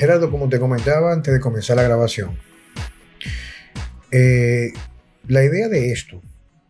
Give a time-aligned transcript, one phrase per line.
[0.00, 2.30] Gerardo, como te comentaba antes de comenzar la grabación,
[4.10, 4.72] eh,
[5.28, 6.22] la idea de esto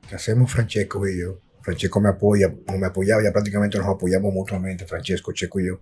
[0.08, 4.34] que hacemos Francesco y yo, Francesco me apoya, no me apoyaba, ya prácticamente nos apoyamos
[4.34, 5.80] mutuamente, Francesco, Checo y yo,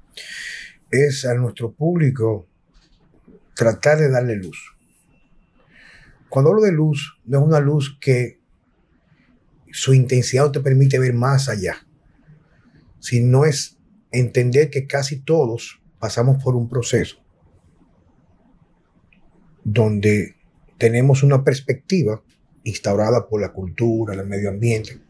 [0.91, 2.47] es a nuestro público
[3.55, 4.77] tratar de darle luz.
[6.29, 8.43] Cuando hablo de luz, no es una luz que
[9.73, 11.79] su intensidad no te permite ver más allá,
[13.01, 13.79] sino es
[14.13, 17.25] entender que casi todos pasamos por un proceso
[19.65, 20.37] donde
[20.79, 22.23] tenemos una perspectiva
[22.65, 25.01] instaurada por la cultura, el medio ambiente,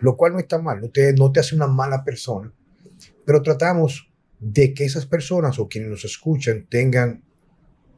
[0.00, 2.52] lo cual no está mal, no te, no te hace una mala persona,
[3.24, 7.22] pero tratamos de que esas personas o quienes nos escuchan tengan,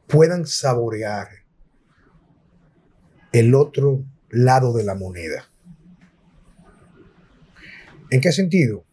[0.07, 1.27] puedan saborear
[3.33, 5.49] el otro lado de la moneda.
[8.09, 8.85] ¿En qué sentido?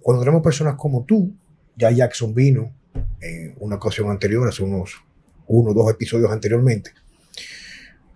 [0.00, 1.36] Cuando tenemos personas como tú,
[1.76, 2.74] ya Jackson vino
[3.20, 5.04] en una ocasión anterior, hace unos
[5.46, 6.92] uno o dos episodios anteriormente,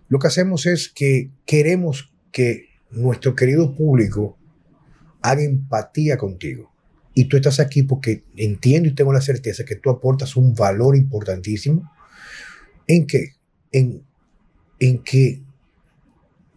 [0.09, 4.37] lo que hacemos es que queremos que nuestro querido público
[5.23, 6.73] haga empatía contigo.
[7.15, 10.97] Y tú estás aquí porque entiendo y tengo la certeza que tú aportas un valor
[10.97, 11.91] importantísimo.
[12.87, 13.33] ¿En qué?
[13.73, 14.05] En,
[14.79, 15.43] en que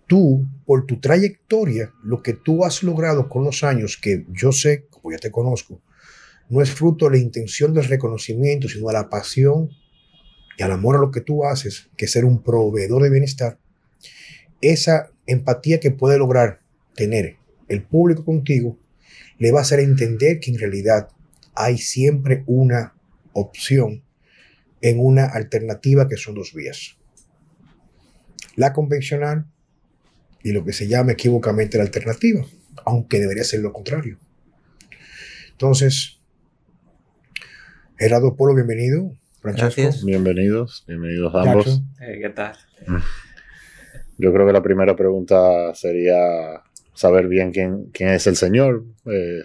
[0.05, 4.85] tú, por tu trayectoria, lo que tú has logrado con los años, que yo sé,
[4.89, 5.81] como ya te conozco,
[6.49, 9.69] no es fruto de la intención del reconocimiento, sino de la pasión
[10.59, 13.57] y al amor a lo que tú haces, que ser un proveedor de bienestar,
[14.59, 16.59] esa empatía que puede lograr
[16.95, 17.37] tener
[17.69, 18.77] el público contigo,
[19.37, 21.07] le va a hacer entender que en realidad
[21.55, 22.93] hay siempre una
[23.31, 24.03] opción
[24.81, 26.97] en una alternativa que son dos vías.
[28.57, 29.45] La convencional
[30.43, 32.45] y lo que se llama equivocamente la alternativa,
[32.85, 34.19] aunque debería ser lo contrario.
[35.51, 36.19] Entonces,
[37.97, 39.13] Gerardo Polo, bienvenido.
[39.41, 40.03] Gracias.
[40.03, 41.81] Bienvenidos, bienvenidos ambos.
[42.01, 42.55] Eh, ¿Qué tal?
[44.17, 46.61] Yo creo que la primera pregunta sería
[46.93, 48.83] saber bien quién, quién es el Señor.
[49.05, 49.43] Eh,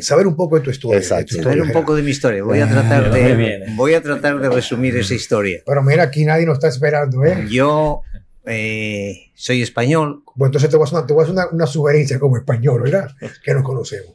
[0.00, 0.98] saber un poco de tu historia.
[0.98, 1.42] Exacto.
[1.42, 2.44] saber un poco de mi historia.
[2.44, 5.62] Voy a, tratar de, voy a tratar de resumir esa historia.
[5.66, 7.24] Pero mira, aquí nadie nos está esperando.
[7.24, 7.46] ¿eh?
[7.50, 8.02] Yo
[8.46, 10.22] eh, soy español.
[10.36, 13.10] Bueno, entonces te voy a hacer, una, una, sugerencia como español, ¿verdad?
[13.42, 14.14] Que nos conocemos.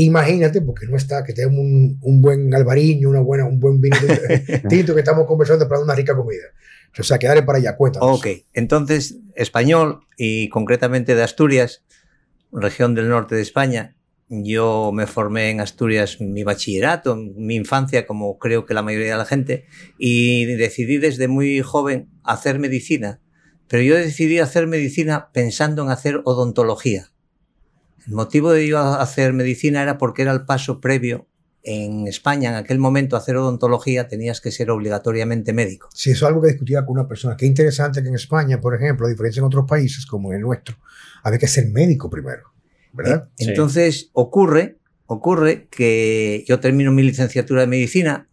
[0.00, 3.96] Imagínate, porque no está, que tenemos un, un buen albariño, una buena, un buen vino
[4.68, 6.44] tinto que estamos conversando para una rica comida.
[6.96, 8.16] O sea, quedaré para allá, cuéntanos.
[8.16, 11.82] Ok, entonces, español y concretamente de Asturias,
[12.52, 13.96] región del norte de España.
[14.28, 19.18] Yo me formé en Asturias mi bachillerato, mi infancia, como creo que la mayoría de
[19.18, 19.66] la gente,
[19.98, 23.20] y decidí desde muy joven hacer medicina.
[23.66, 27.10] Pero yo decidí hacer medicina pensando en hacer odontología.
[28.08, 31.28] El motivo de yo hacer medicina era porque era el paso previo.
[31.62, 35.90] En España, en aquel momento, hacer odontología tenías que ser obligatoriamente médico.
[35.92, 37.36] Sí, eso es algo que discutía con una persona.
[37.36, 40.76] Qué interesante que en España, por ejemplo, a diferencia en otros países como el nuestro,
[41.22, 42.54] había que ser médico primero,
[42.94, 43.28] ¿verdad?
[43.36, 48.30] Eh, entonces, ocurre, ocurre que yo termino mi licenciatura de medicina,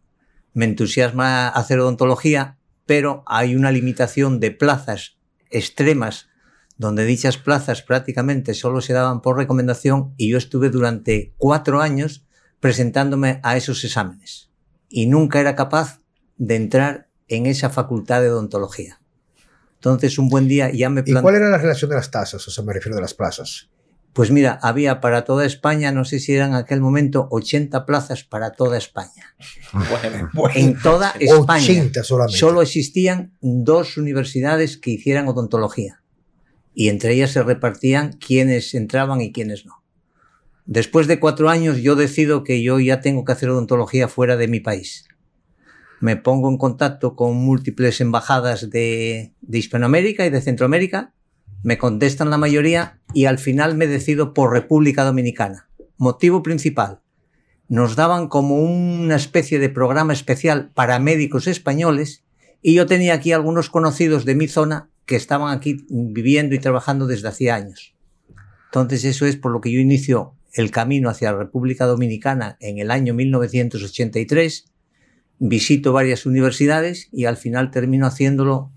[0.54, 5.18] me entusiasma hacer odontología, pero hay una limitación de plazas
[5.50, 6.30] extremas
[6.78, 12.26] donde dichas plazas prácticamente solo se daban por recomendación y yo estuve durante cuatro años
[12.60, 14.52] presentándome a esos exámenes
[14.90, 16.02] y nunca era capaz
[16.38, 19.00] de entrar en esa facultad de odontología.
[19.76, 21.20] Entonces, un buen día ya me planteé...
[21.20, 22.48] ¿Y cuál era la relación de las tasas?
[22.48, 23.70] O sea, me refiero a las plazas.
[24.14, 28.24] Pues mira, había para toda España, no sé si eran en aquel momento 80 plazas
[28.24, 29.36] para toda España.
[30.56, 31.92] en toda España
[32.30, 36.02] solo existían dos universidades que hicieran odontología
[36.76, 39.82] y entre ellas se repartían quiénes entraban y quiénes no.
[40.66, 44.48] Después de cuatro años yo decido que yo ya tengo que hacer odontología fuera de
[44.48, 45.08] mi país.
[46.02, 51.14] Me pongo en contacto con múltiples embajadas de, de Hispanoamérica y de Centroamérica,
[51.64, 55.70] me contestan la mayoría y al final me decido por República Dominicana.
[55.98, 57.02] Motivo principal,
[57.68, 62.24] nos daban como una especie de programa especial para médicos españoles
[62.62, 67.08] y yo tenía aquí algunos conocidos de mi zona que estaban aquí viviendo y trabajando
[67.08, 67.96] desde hacía años.
[68.66, 72.80] Entonces eso es por lo que yo inicio el camino hacia la República Dominicana en
[72.80, 74.66] el año 1983,
[75.38, 78.72] visito varias universidades y al final termino haciéndolo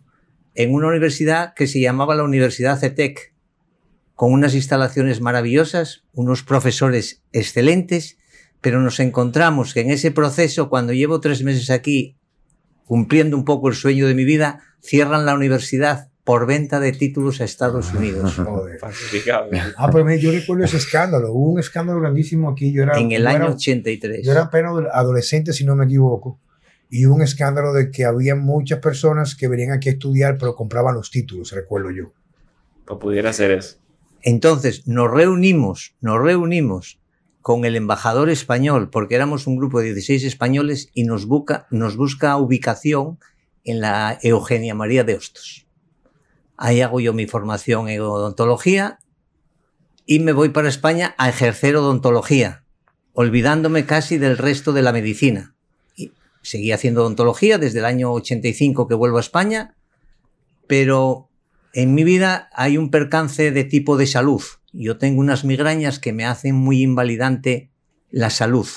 [0.55, 3.33] en una universidad que se llamaba la Universidad CETEC,
[4.15, 8.19] con unas instalaciones maravillosas, unos profesores excelentes,
[8.61, 12.17] pero nos encontramos que en ese proceso, cuando llevo tres meses aquí,
[12.85, 17.41] cumpliendo un poco el sueño de mi vida, cierran la universidad por venta de títulos
[17.41, 18.39] a Estados Unidos.
[19.79, 21.33] ah, pues yo recuerdo ese escándalo.
[21.33, 22.71] Hubo un escándalo grandísimo aquí.
[22.71, 24.27] Yo era, en el año 83.
[24.27, 26.39] Yo era apenas adolescente, si no me equivoco.
[26.91, 30.97] y un escándalo de que había muchas personas que venían aquí a estudiar, pero compraban
[30.97, 32.13] los títulos, recuerdo yo.
[32.85, 33.79] Pues pudiera ser eso.
[34.21, 37.01] Entonces nos reunimos, nos reunimos
[37.41, 41.97] con el embajador español, porque éramos un grupo de 16 españoles y nos busca, nos
[41.97, 43.19] busca ubicación
[43.65, 45.68] en la Eugenia María de Hostos.
[46.59, 48.99] Ahí hago yo mi formación en odontología
[50.05, 52.65] y me voy para España a ejercer odontología,
[53.15, 55.55] olvidándome casi del resto de la medicina.
[55.97, 56.13] Y
[56.43, 59.75] seguí haciendo odontología desde el año 85 que vuelvo a España,
[60.67, 61.31] pero
[61.73, 66.13] en mi vida hay un percance de tipo de salud yo tengo unas migrañas que
[66.13, 67.71] me hacen muy invalidante
[68.11, 68.69] la salud.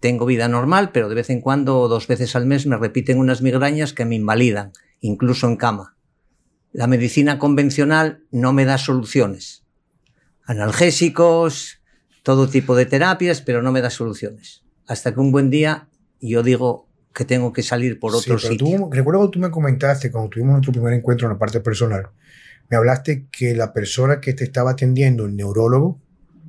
[0.00, 3.42] Tengo vida normal, pero de vez en cuando, dos veces al mes, me repiten unas
[3.42, 5.95] migrañas que me invalidan, incluso en cama.
[6.76, 9.64] La medicina convencional no me da soluciones.
[10.44, 11.80] Analgésicos,
[12.22, 14.62] todo tipo de terapias, pero no me da soluciones.
[14.86, 15.88] Hasta que un buen día
[16.20, 18.90] yo digo que tengo que salir por otro sí, sitio.
[18.92, 22.10] recuerdo que tú me comentaste cuando tuvimos nuestro primer encuentro en la parte personal,
[22.68, 25.98] me hablaste que la persona que te estaba atendiendo, el neurólogo,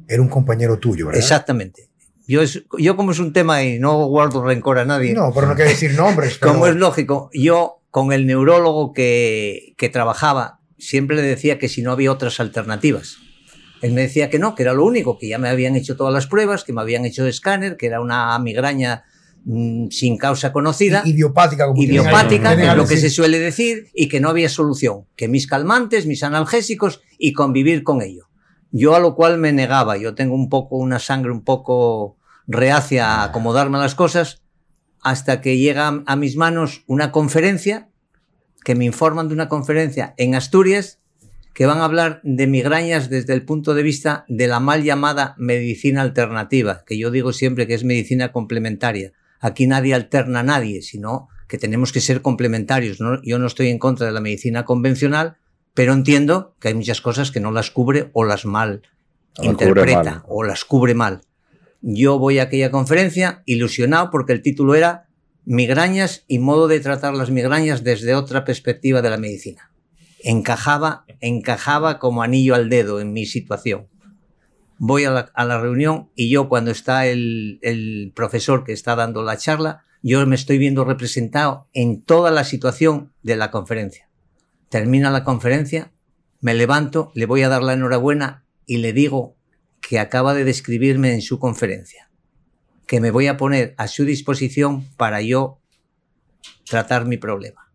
[0.09, 1.21] era un compañero tuyo, ¿verdad?
[1.21, 1.86] Exactamente.
[2.27, 2.41] Yo,
[2.77, 5.13] yo como es un tema y no guardo rencor a nadie.
[5.13, 6.38] No, pero no quiero decir nombres.
[6.39, 11.81] Como es lógico, yo con el neurólogo que, que trabajaba, siempre le decía que si
[11.81, 13.18] no había otras alternativas.
[13.81, 16.13] Él me decía que no, que era lo único, que ya me habían hecho todas
[16.13, 19.06] las pruebas, que me habían hecho escáner, que era una migraña
[19.50, 21.03] Mm, sin causa conocida.
[21.06, 25.06] Idiopática, como Idiopática, que es lo que se suele decir, y que no había solución.
[25.15, 28.26] Que mis calmantes, mis analgésicos y convivir con ello.
[28.71, 29.97] Yo a lo cual me negaba.
[29.97, 32.17] Yo tengo un poco, una sangre un poco
[32.47, 34.41] reacia a acomodarme a las cosas,
[35.01, 37.89] hasta que llega a mis manos una conferencia,
[38.63, 40.99] que me informan de una conferencia en Asturias,
[41.53, 45.35] que van a hablar de migrañas desde el punto de vista de la mal llamada
[45.37, 50.81] medicina alternativa, que yo digo siempre que es medicina complementaria Aquí nadie alterna a nadie,
[50.81, 52.97] sino que tenemos que ser complementarios.
[53.23, 55.37] Yo no estoy en contra de la medicina convencional,
[55.77, 58.81] pero entiendo que hay muchas cosas que no las cubre o las mal
[59.44, 61.21] interpreta o las cubre mal.
[61.81, 65.06] Yo voy a aquella conferencia ilusionado porque el título era
[65.45, 69.71] Migrañas y modo de tratar las migrañas desde otra perspectiva de la medicina.
[70.24, 73.85] Encajaba, encajaba como anillo al dedo en mi situación
[74.80, 79.38] voy a la, reunión y yo cuando está el, el, profesor que está dando la
[79.38, 84.06] charla, yo me estoy viendo representado en toda la situación de la conferencia.
[84.69, 85.91] Termina la conferencia,
[86.41, 89.35] me levanto, le voy a dar la enhorabuena y le digo
[89.81, 92.09] que acaba de describirme en su conferencia,
[92.85, 95.59] que me voy a poner a su disposición para yo
[96.69, 97.71] tratar mi problema.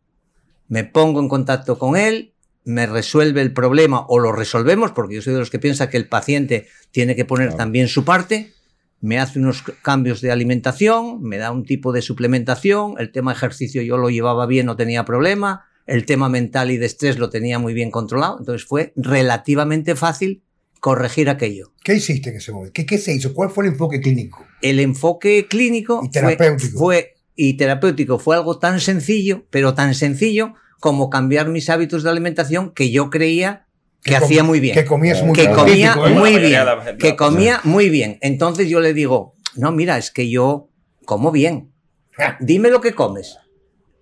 [0.69, 2.35] Me pongo en contacto con él,
[2.65, 5.97] me resuelve el problema o lo resolvemos, porque yo soy de los que piensa que
[5.97, 8.53] el paciente tiene que poner también su parte,
[9.01, 13.83] me hace unos cambios de alimentación, me da un tipo de suplementación, el tema ejercicio
[13.83, 17.59] yo lo llevaba bien, no tenía problema, el tema mental y de estrés lo tenía
[17.59, 20.43] muy bien controlado, entonces fue relativamente fácil
[20.81, 21.73] corregir aquello.
[21.85, 22.73] ¿Qué hiciste en ese momento?
[22.75, 23.33] ¿Qué, se hizo?
[23.35, 24.45] ¿Cuál fue el enfoque clínico?
[24.61, 26.79] El enfoque clínico y terapéutico.
[26.79, 32.11] fue y terapéutico fue algo tan sencillo, pero tan sencillo como cambiar mis hábitos de
[32.11, 33.67] alimentación que yo creía
[34.03, 34.75] que, hacía muy bien.
[34.75, 35.55] Que comías muy que bien.
[35.55, 36.67] Comía muy bien.
[36.99, 38.19] Que comía muy bien.
[38.21, 40.69] Entonces yo le digo, no, mira, es que yo
[41.05, 41.73] como bien.
[42.19, 42.37] Ah.
[42.41, 43.39] Dime lo que comes.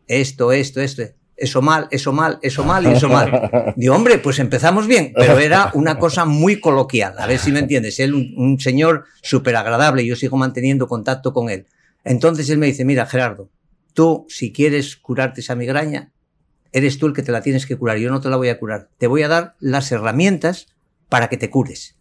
[0.07, 1.03] Esto, esto, esto.
[1.41, 3.75] Eso mal, eso mal, eso mal y eso mal.
[3.75, 7.15] Digo, hombre, pues empezamos bien, pero era una cosa muy coloquial.
[7.19, 7.99] A ver si me entiendes.
[7.99, 11.67] Él, un, un señor súper agradable, yo sigo manteniendo contacto con él.
[12.05, 13.49] Entonces él me dice, mira, Gerardo,
[13.95, 16.13] tú si quieres curarte esa migraña,
[16.73, 18.59] eres tú el que te la tienes que curar, yo no te la voy a
[18.59, 18.91] curar.
[18.99, 20.67] Te voy a dar las herramientas
[21.09, 21.97] para que te cures.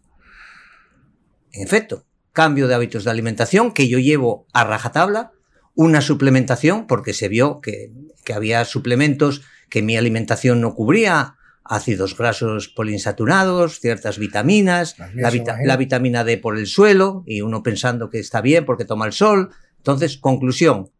[1.52, 5.32] En efecto, cambio de hábitos de alimentación que yo llevo a rajatabla,
[5.74, 7.92] una suplementación, porque se vio que,
[8.34, 11.34] había suplementos que mi alimentación no cubría,
[11.64, 15.32] ácidos grasos poliinsaturados, ciertas vitaminas, la,
[15.64, 19.12] la, vitamina D por el suelo, y uno pensando que está bien porque toma el
[19.12, 19.50] sol.
[19.78, 20.90] Entonces, conclusión,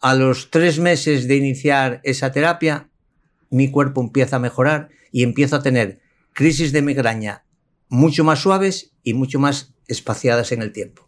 [0.00, 2.88] a los tres meses de iniciar esa terapia,
[3.50, 6.00] mi cuerpo empieza a mejorar y empiezo a tener
[6.32, 7.44] crisis de migraña
[7.88, 11.06] mucho más suaves y mucho más espaciadas en el tiempo.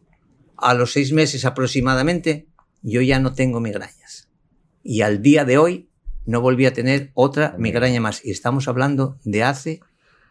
[0.57, 2.47] A los seis meses aproximadamente,
[2.83, 4.29] yo ya no tengo migrañas.
[4.83, 5.89] Y al día de hoy
[6.27, 8.25] no volví a tener otra migraña más.
[8.25, 9.81] Y estamos hablando de hace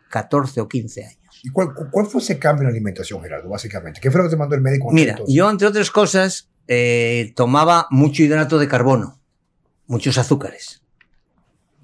[0.09, 1.41] 14 o 15 años.
[1.43, 1.73] ¿Y cuál,
[2.07, 3.99] fue ese cambio en la alimentación, Gerardo, básicamente?
[3.99, 4.91] ¿Qué fue lo que te mandó el médico?
[4.91, 9.19] Mira, yo, entre otras cosas, eh, tomaba mucho hidrato de carbono,
[9.87, 10.81] muchos azúcares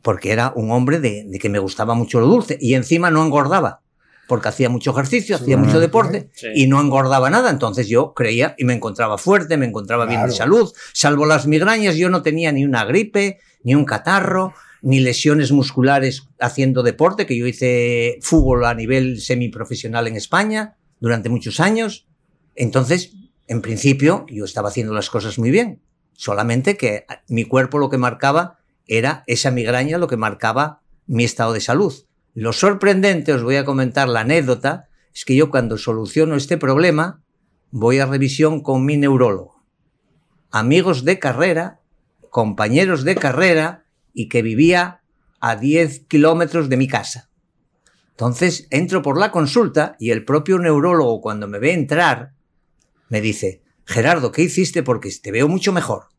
[0.08, 3.82] porque era un hombre de, que me gustaba mucho lo dulce y encima no engordaba.
[4.28, 7.50] Porque hacía mucho ejercicio, hacía mucho deporte y no engordaba nada.
[7.50, 10.72] Entonces yo creía y me encontraba fuerte, me encontraba bien de salud.
[10.94, 16.28] Salvo las migrañas, yo no tenía ni una gripe, ni un catarro, ni lesiones musculares
[16.40, 22.08] haciendo deporte, que yo hice fútbol a nivel semiprofesional en España durante muchos años.
[22.56, 23.14] Entonces,
[23.48, 25.82] en principio, yo estaba haciendo las cosas muy bien.
[26.14, 31.54] Solamente que mi cuerpo lo que marcaba era esa migraña, lo que marcaba mi estado
[31.54, 31.94] de salud.
[32.39, 37.24] Lo sorprendente, os voy a comentar la anécdota, es que yo cuando soluciono este problema,
[37.72, 39.63] voy a revisión con mi neurólogo.
[40.51, 41.82] Amigos de carrera,
[42.29, 45.01] compañeros de carrera, y que vivía
[45.39, 47.32] a 10 kilómetros de mi casa.
[48.12, 52.34] Entonces entro por la consulta y el propio neurólogo cuando me ve entrar
[53.10, 54.84] me dice, Gerardo, ¿qué hiciste?
[54.84, 56.10] Porque te veo mucho mejor.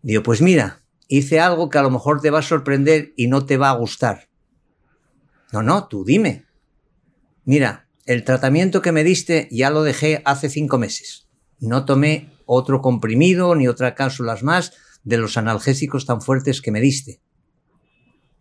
[0.00, 3.44] Digo, pues mira, hice algo que a lo mejor te va a sorprender y no
[3.44, 4.28] te va a gustar.
[5.54, 6.46] No, no, tú dime.
[7.44, 11.28] Mira, el tratamiento que me diste ya lo dejé hace cinco meses.
[11.60, 14.72] No tomé otro comprimido ni otras cápsulas más
[15.04, 17.20] de los analgésicos tan fuertes que me diste.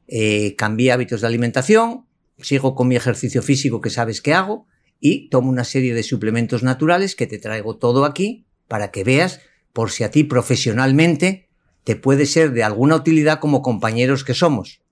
[0.08, 2.08] Eh, cambié hábitos de alimentación,
[2.40, 4.66] sigo con mi ejercicio físico que sabes que hago
[5.00, 9.40] y tomo una serie de suplementos naturales que te traigo todo aquí para que veas
[9.72, 11.48] por si a ti profesionalmente
[11.84, 14.83] te puede ser de alguna utilidad como compañeros que somos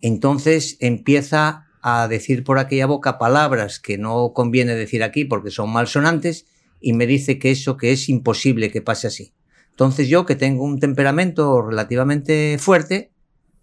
[0.00, 5.70] entonces empieza a decir por aquella boca palabras que no conviene decir aquí porque son
[5.70, 6.46] malsonantes
[6.80, 9.32] y me dice que eso que es imposible que pase así.
[9.70, 13.12] Entonces yo que tengo un temperamento relativamente fuerte,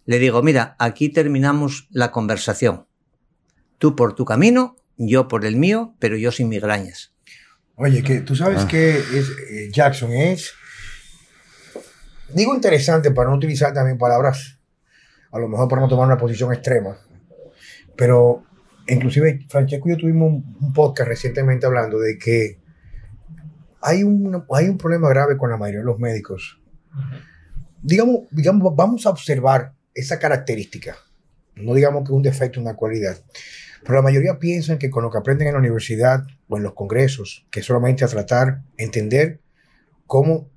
[0.05, 2.87] le digo, mira, aquí terminamos la conversación.
[3.77, 7.13] Tú por tu camino, yo por el mío, pero yo sin migrañas.
[7.75, 8.67] Oye, que tú sabes ah.
[8.67, 10.53] que es, eh, Jackson es,
[12.29, 14.54] digo interesante para no utilizar también palabras
[15.35, 16.97] a lo mejor para no tomar una posición extrema.
[17.97, 18.45] Pero
[18.87, 22.61] inclusive Francesco y yo tuvimos un, podcast recientemente hablando de que
[23.81, 26.61] hay un, hay un problema grave con la mayoría de los médicos.
[27.81, 30.95] digamos, digamos, vamos a observar esa característica.
[31.55, 33.17] No digamos que es un defecto, una cualidad.
[33.81, 36.73] Pero la mayoría piensan que con lo que aprenden en la universidad o en los
[36.73, 39.41] congresos, que solamente a tratar, entender
[40.07, 40.49] cómo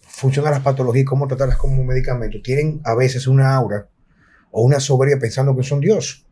[0.00, 3.88] funcionan las patologías, cómo tratarlas como medicamento, tienen a veces una aura
[4.56, 6.24] o una soberbia pensando que son Dios.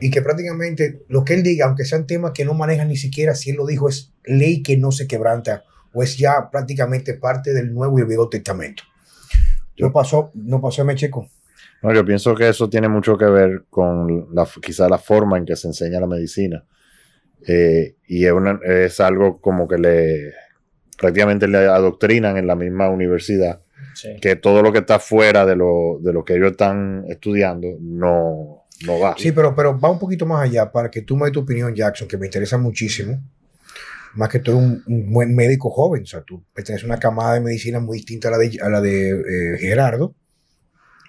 [0.00, 3.34] Y que prácticamente lo que él diga, aunque sean temas que no manejan ni siquiera,
[3.34, 7.52] si él lo dijo, es ley que no se quebranta o es ya prácticamente parte
[7.52, 8.82] del Nuevo y el Viejo Testamento.
[9.78, 11.28] No pasó, no pasó Mecheco.
[11.82, 15.44] No, yo pienso que eso tiene mucho que ver con la, quizá la forma en
[15.44, 16.64] que se enseña la medicina.
[17.46, 18.32] Eh, y es,
[18.66, 20.32] es, algo como que le
[20.98, 23.60] prácticamente le adoctrinan en la misma universidad
[24.20, 28.64] que todo lo que está fuera de lo, de lo que ellos están estudiando no,
[28.86, 29.14] no va.
[29.18, 31.74] Sí, pero, pero va un poquito más allá para que tú me des tu opinión,
[31.74, 33.20] Jackson, que me interesa muchísimo.
[34.14, 37.34] Más que tú eres un, buen médico joven, o sea, tú perteneces a una camada
[37.34, 40.14] de medicina muy distinta a la de, a la de eh, Gerardo.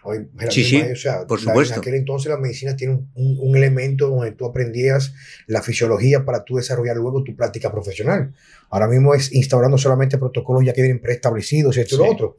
[0.03, 1.75] Hoy, sí, sí, o sea, por supuesto.
[1.75, 5.13] En aquel entonces la medicina tiene un, un, elemento donde tú aprendías
[5.45, 8.33] la fisiología para tú desarrollar luego tu práctica profesional.
[8.69, 12.37] Ahora mismo es instaurando solamente protocolos ya que vienen preestablecidos, esto y lo otro.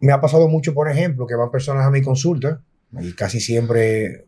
[0.00, 2.62] Me ha pasado mucho, por ejemplo, que van personas a mi consulta
[3.00, 4.26] y casi siempre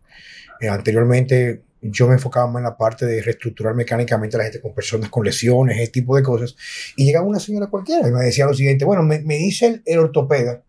[0.60, 4.60] eh, anteriormente yo me enfocaba más en la parte de reestructurar mecánicamente a la gente
[4.60, 6.54] con personas con lesiones, ese tipo de cosas.
[6.96, 9.82] Y llegaba una señora cualquiera y me decía lo siguiente, bueno, me, me dice el,
[9.86, 10.62] el, ortopeda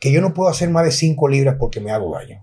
[0.00, 2.42] que yo no puedo hacer más de 5 libras porque me hago daño.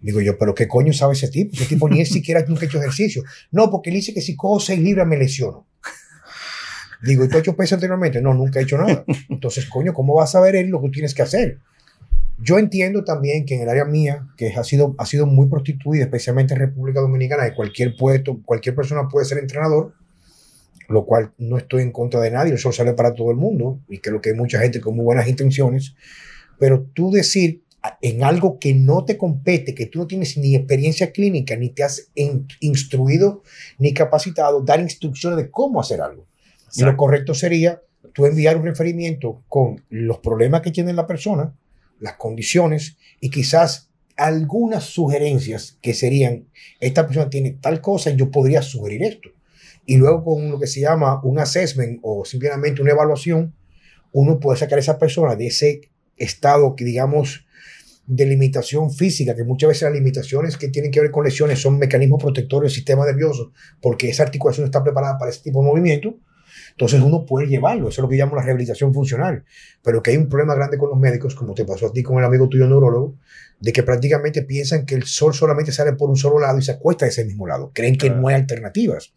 [0.00, 1.54] Digo yo, pero ¿qué coño sabe ese tipo?
[1.54, 3.24] Ese tipo ni él siquiera nunca ha hecho ejercicio.
[3.50, 5.66] No, porque él dice que si cojo 6 libras me lesiono.
[7.02, 8.22] Digo, ¿y tú has hecho peso anteriormente?
[8.22, 9.04] No, nunca he hecho nada.
[9.28, 11.58] Entonces, coño, ¿cómo vas a ver él lo que tienes que hacer?
[12.40, 16.04] Yo entiendo también que en el área mía, que ha sido, ha sido muy prostituida,
[16.04, 19.94] especialmente en República Dominicana, de cualquier puesto, cualquier persona puede ser entrenador,
[20.88, 23.98] lo cual no estoy en contra de nadie, eso sale para todo el mundo, y
[23.98, 25.94] creo que hay mucha gente con muy buenas intenciones,
[26.58, 27.62] pero tú decir
[28.02, 31.84] en algo que no te compete, que tú no tienes ni experiencia clínica, ni te
[31.84, 32.10] has
[32.60, 33.42] instruido,
[33.78, 36.26] ni capacitado, dar instrucciones de cómo hacer algo.
[36.74, 37.80] Y lo correcto sería
[38.12, 41.54] tú enviar un referimiento con los problemas que tiene la persona,
[42.00, 46.48] las condiciones y quizás algunas sugerencias que serían,
[46.80, 49.30] esta persona tiene tal cosa y yo podría sugerir esto.
[49.88, 53.54] Y luego con lo que se llama un assessment o simplemente una evaluación,
[54.12, 55.80] uno puede sacar a esa persona de ese
[56.18, 57.46] estado que digamos
[58.06, 61.78] de limitación física, que muchas veces las limitaciones que tienen que ver con lesiones son
[61.78, 66.18] mecanismos protectores del sistema nervioso, porque esa articulación está preparada para ese tipo de movimiento,
[66.78, 69.44] Entonces uno puede llevarlo, eso es lo que llamo la rehabilitación funcional.
[69.82, 72.18] Pero que hay un problema grande con los médicos, como te pasó a ti con
[72.18, 73.16] el amigo tuyo neurólogo,
[73.58, 76.70] de que prácticamente piensan que el sol solamente sale por un solo lado y se
[76.70, 77.72] acuesta de ese mismo lado.
[77.74, 79.12] Creen que no hay alternativas.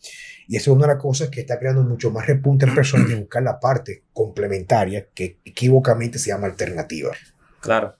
[0.47, 3.09] Y eso es una de las cosas que está creando mucho más repunte en personas
[3.09, 7.11] de buscar la parte complementaria que equivocamente se llama alternativa.
[7.59, 7.95] Claro.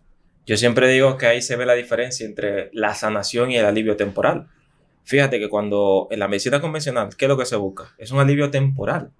[0.47, 3.95] Yo siempre digo que ahí se ve la diferencia entre la sanación y el alivio
[3.95, 4.47] temporal.
[5.03, 7.93] Fíjate que cuando en la medicina convencional, ¿qué es lo que se busca?
[7.99, 9.11] Es un alivio temporal,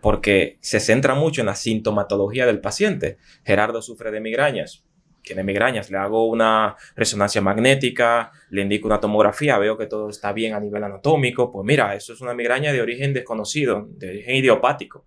[0.00, 3.18] porque se centra mucho en la sintomatología del paciente.
[3.44, 4.84] Gerardo sufre de migrañas,
[5.26, 10.32] tiene migrañas, le hago una resonancia magnética, le indico una tomografía, veo que todo está
[10.32, 14.36] bien a nivel anatómico, pues mira, eso es una migraña de origen desconocido, de origen
[14.36, 15.04] idiopático.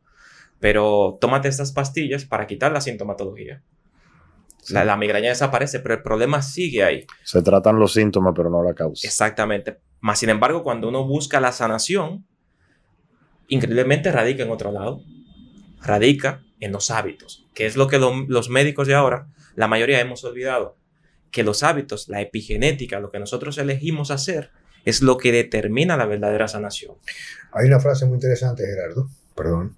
[0.59, 3.63] Pero tómate estas pastillas para quitar la sintomatología.
[4.67, 7.07] La, migraña desaparece, pero el problema sigue ahí.
[7.23, 9.07] Se tratan los síntomas, pero no la causa.
[9.07, 9.79] Exactamente.
[10.01, 12.25] Más sin embargo, cuando uno busca la sanación,
[13.49, 15.03] increíblemente radica en otro lado.
[15.81, 20.23] Radica en los hábitos, que es lo que los médicos de ahora, la mayoría hemos
[20.23, 20.77] olvidado.
[21.31, 24.51] Que los hábitos, la epigenética, lo que nosotros elegimos hacer,
[24.85, 26.95] es lo que determina la verdadera sanación.
[27.51, 29.77] Hay una frase muy interesante, Gerardo, perdón,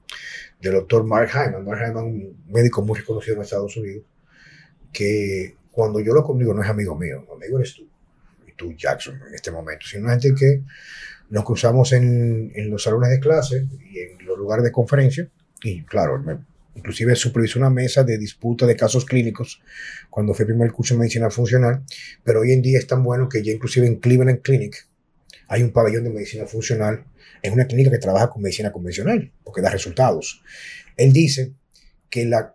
[0.59, 1.65] del doctor Mark Hyman.
[1.65, 4.05] Mark Hyman, un médico muy reconocido en Estados Unidos,
[4.91, 7.87] que cuando yo lo conmigo no es amigo mío, amigo eres tú,
[8.47, 10.63] y tú Jackson en este momento, sino gente que
[11.31, 15.29] nos cruzamos en, los salones de clase y en los lugares de conferencia,
[15.63, 16.23] y claro,
[16.75, 19.61] inclusive supervisó una mesa de disputa de casos clínicos
[20.09, 21.83] cuando fue el primer curso de medicina funcional,
[22.23, 24.87] pero hoy en día es tan bueno que ya inclusive en Cleveland Clinic
[25.47, 27.05] hay un pabellón de medicina funcional,
[27.41, 30.43] es una clínica que trabaja con medicina convencional, porque da resultados.
[30.95, 31.53] Él dice
[32.09, 32.53] que la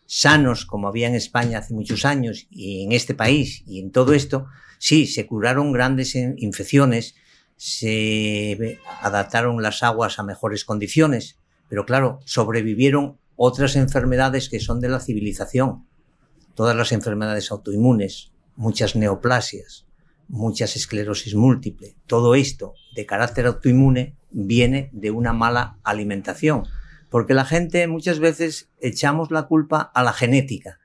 [0.08, 4.14] sanos como había en España hace muchos años y en este país y en todo
[4.14, 4.46] esto,
[4.78, 7.14] Sí, se curaron grandes infecciones,
[7.56, 14.88] se adaptaron las aguas a mejores condiciones, pero claro, sobrevivieron otras enfermedades que son de
[14.88, 15.86] la civilización.
[16.54, 19.85] Todas las enfermedades autoinmunes, muchas neoplasias,
[20.28, 21.96] muchas esclerosis múltiple.
[22.06, 26.64] Todo esto de carácter autoinmune viene de una mala alimentación.
[27.10, 30.80] Porque la gente muchas veces echamos la culpa a la genética.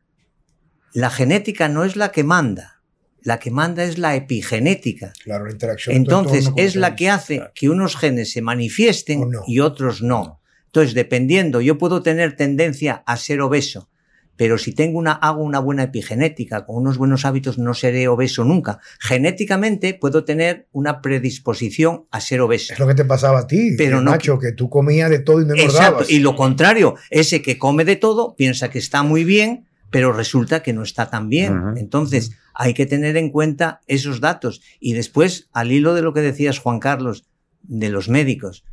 [0.93, 2.81] La genética no es la que manda
[3.23, 5.13] la que manda es la epigenética.
[5.23, 5.95] Claro, la interacción.
[5.95, 10.41] Entonces, es la que hace que unos genes se manifiesten y otros no.
[10.65, 13.89] Entonces, dependiendo, yo puedo tener tendencia a ser obeso,
[14.35, 18.43] pero si tengo una, hago una buena epigenética, con unos buenos hábitos, no seré obeso
[18.43, 18.79] nunca.
[18.99, 22.73] Genéticamente puedo tener una predisposición a ser obeso.
[22.73, 25.41] Es lo que te pasaba a ti, pero no, Nacho, que tú comías de todo
[25.41, 29.23] y no Exacto, y lo contrario, ese que come de todo piensa que está muy
[29.23, 31.73] bien, pero resulta que no está tan bien.
[31.75, 34.61] Entonces, hay que tener en cuenta esos datos.
[34.79, 37.25] Y después, al hilo de lo que decías, Juan Carlos,
[37.63, 38.63] de los médicos.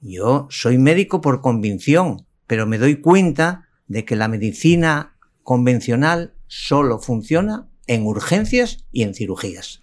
[0.00, 7.00] Yo soy médico por convicción, pero me doy cuenta de que la medicina convencional solo
[7.00, 9.80] funciona en urgencias y en cirugías.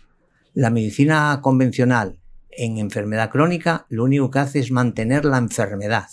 [0.54, 6.08] La medicina convencional en enfermedad crónica lo único que hace es mantener la enfermedad.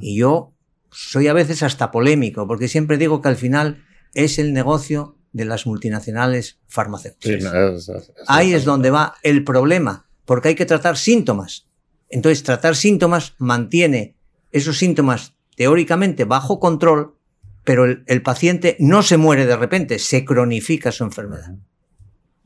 [0.00, 0.52] Y yo
[0.90, 3.82] soy a veces hasta polémico, porque siempre digo que al final
[4.12, 7.88] es el negocio de las multinacionales farmacéuticas.
[8.28, 11.68] Ahí es donde va el problema, porque hay que tratar síntomas.
[12.10, 14.14] Entonces, tratar síntomas mantiene
[14.52, 17.16] esos síntomas teóricamente bajo control,
[17.64, 21.54] pero el, paciente no se muere de repente, se cronifica su enfermedad.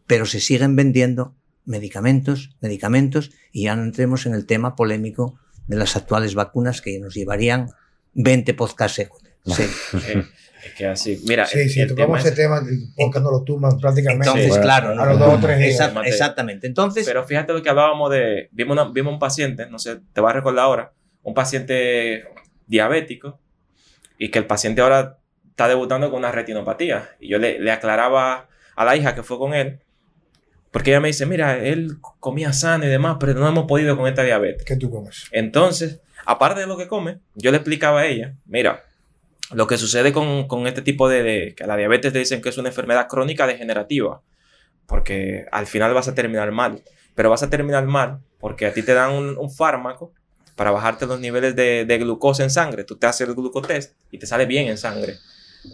[0.06, 5.76] Pero se siguen vendiendo medicamentos, medicamentos, y ya no entremos en el tema polémico de
[5.76, 7.70] las actuales vacunas que nos llevarían
[8.14, 9.08] 20 podcasts
[9.44, 9.64] Sí.
[10.64, 11.46] Es que así, mira.
[11.46, 12.60] Sí, sí, tocamos ese tema,
[12.96, 14.28] porque no lo tuman prácticamente.
[14.28, 15.00] Entonces, claro.
[15.00, 15.92] A los dos o tres días.
[16.04, 16.66] exactamente.
[16.66, 17.06] Entonces.
[17.06, 18.48] Pero fíjate lo que hablábamos de.
[18.50, 20.92] Vimos, vimos un paciente, no sé, te vas a recordar ahora,
[21.22, 22.24] un paciente
[22.68, 23.40] diabético
[24.18, 25.18] y que el paciente ahora
[25.50, 27.16] está debutando con una retinopatía.
[27.18, 29.80] Y yo le, le aclaraba a la hija que fue con él,
[30.70, 34.06] Porque ella me dice, mira, él comía sano y demás, pero no hemos podido con
[34.06, 34.64] esta diabetes.
[34.64, 35.26] ¿Qué tú comes?
[35.32, 38.84] Entonces, aparte de lo que come, yo le explicaba a ella, mira,
[39.52, 42.68] lo que sucede con, este tipo de, que la diabetes te dicen que es una
[42.68, 44.20] enfermedad crónica degenerativa,
[44.86, 46.82] porque al final vas a terminar mal,
[47.14, 50.12] pero vas a terminar mal porque a ti te dan un, fármaco
[50.58, 52.82] para bajarte los niveles de, glucosa en sangre.
[52.82, 55.14] Tú te haces el glucotest y te sale bien en sangre.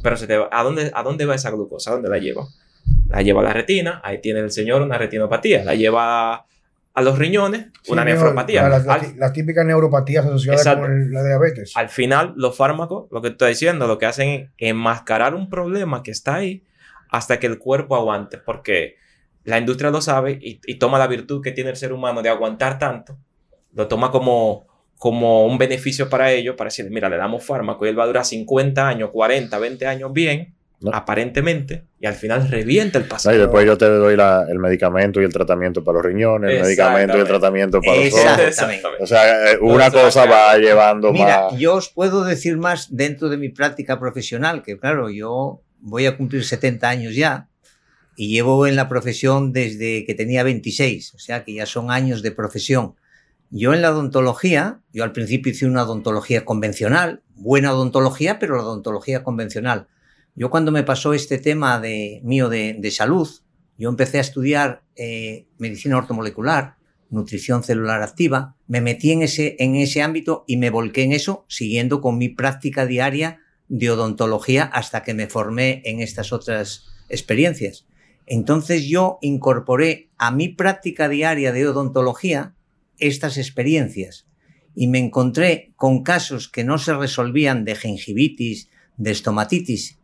[0.03, 1.91] Pero se te ¿a, dónde, ¿a dónde va esa glucosa?
[1.91, 2.47] ¿A dónde la lleva?
[3.09, 5.65] La lleva a la retina, ahí tiene el señor una retinopatía.
[5.65, 8.69] La lleva a los riñones, una nefropatía.
[8.69, 11.73] Las, típicas neuropatías asociadas con la diabetes.
[11.77, 16.03] Al final, los fármacos, lo que estoy diciendo, lo que hacen es enmascarar un problema
[16.03, 16.63] que está ahí
[17.09, 18.97] hasta que el cuerpo aguante, porque
[19.45, 22.29] la industria lo sabe y, y toma la virtud que tiene el ser humano de
[22.29, 23.17] aguantar tanto,
[23.73, 24.67] lo toma como,
[25.05, 28.07] como un beneficio para ellos, para decir, mira, le damos fármaco y él va a
[28.07, 30.55] durar 50 años, 40, 20 años bien,
[30.91, 33.37] aparentemente, y al final revienta el paciente.
[33.37, 37.19] y después yo te doy el medicamento y el tratamiento para los riñones, el medicamento
[37.19, 38.81] y el tratamiento para los ojos.
[39.01, 43.37] O sea, eh, una cosa va llevando Mira, yo os puedo decir más dentro de
[43.37, 47.49] mi práctica profesional, que claro, yo voy a cumplir 70 años ya
[48.17, 52.23] y llevo en la profesión desde que tenía 26, o sea que ya son años
[52.23, 52.95] de profesión.
[53.57, 58.65] Yo en la odontología, yo al principio hice una odontología convencional, buena odontología, pero la
[58.65, 59.87] odontología convencional.
[60.35, 63.29] Yo cuando me pasó este tema de, mío de, salud,
[63.79, 66.79] yo empecé a estudiar eh, medicina ortomolecular,
[67.11, 71.45] nutrición celular activa, me metí en ese, en ese ámbito y me volqué en eso,
[71.47, 73.39] siguiendo con mi práctica diaria
[73.69, 77.87] de odontología hasta que me formé en estas otras experiencias.
[78.27, 82.54] Entonces yo incorporé a mi práctica diaria de odontología
[82.99, 84.27] estas experiencias
[84.75, 89.99] y me encontré con casos que no se resolvían de gingivitis, de estomatitis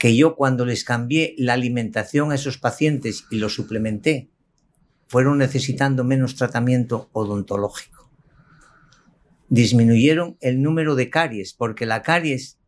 [0.00, 4.30] que yo cuando les cambié la alimentación a esos pacientes y los suplementé,
[5.06, 8.10] fueron necesitando menos tratamiento odontológico.
[9.50, 12.58] Disminuyeron el número de caries, porque la caries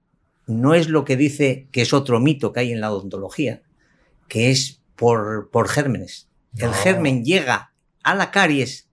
[0.47, 3.63] no es lo que dice que es otro mito que hay en la odontología,
[4.29, 6.29] que es por, por gérmenes.
[6.59, 8.91] El germen llega a la caries,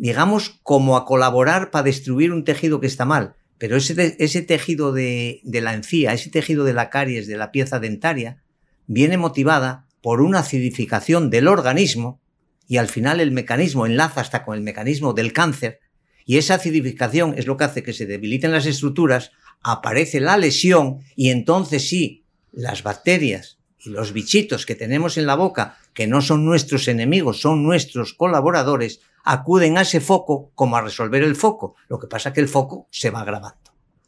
[0.00, 3.34] digamos, como a colaborar para destruir un tejido que está mal.
[3.58, 7.80] Pero ese, ese tejido de, la encía, ese tejido de la caries, de la pieza
[7.80, 8.42] dentaria,
[8.86, 12.18] viene motivada por una acidificación del organismo
[12.66, 15.80] y al final el mecanismo enlaza hasta con el mecanismo del cáncer
[16.24, 21.00] y esa acidificación es lo que hace que se debiliten las estructuras, aparece la lesión
[21.14, 26.22] y entonces sí, las bacterias y los bichitos que tenemos en la boca, que no
[26.22, 31.74] son nuestros enemigos, son nuestros colaboradores, acuden a ese foco como a resolver el foco.
[31.88, 33.58] Lo que pasa es que el foco se va grabando.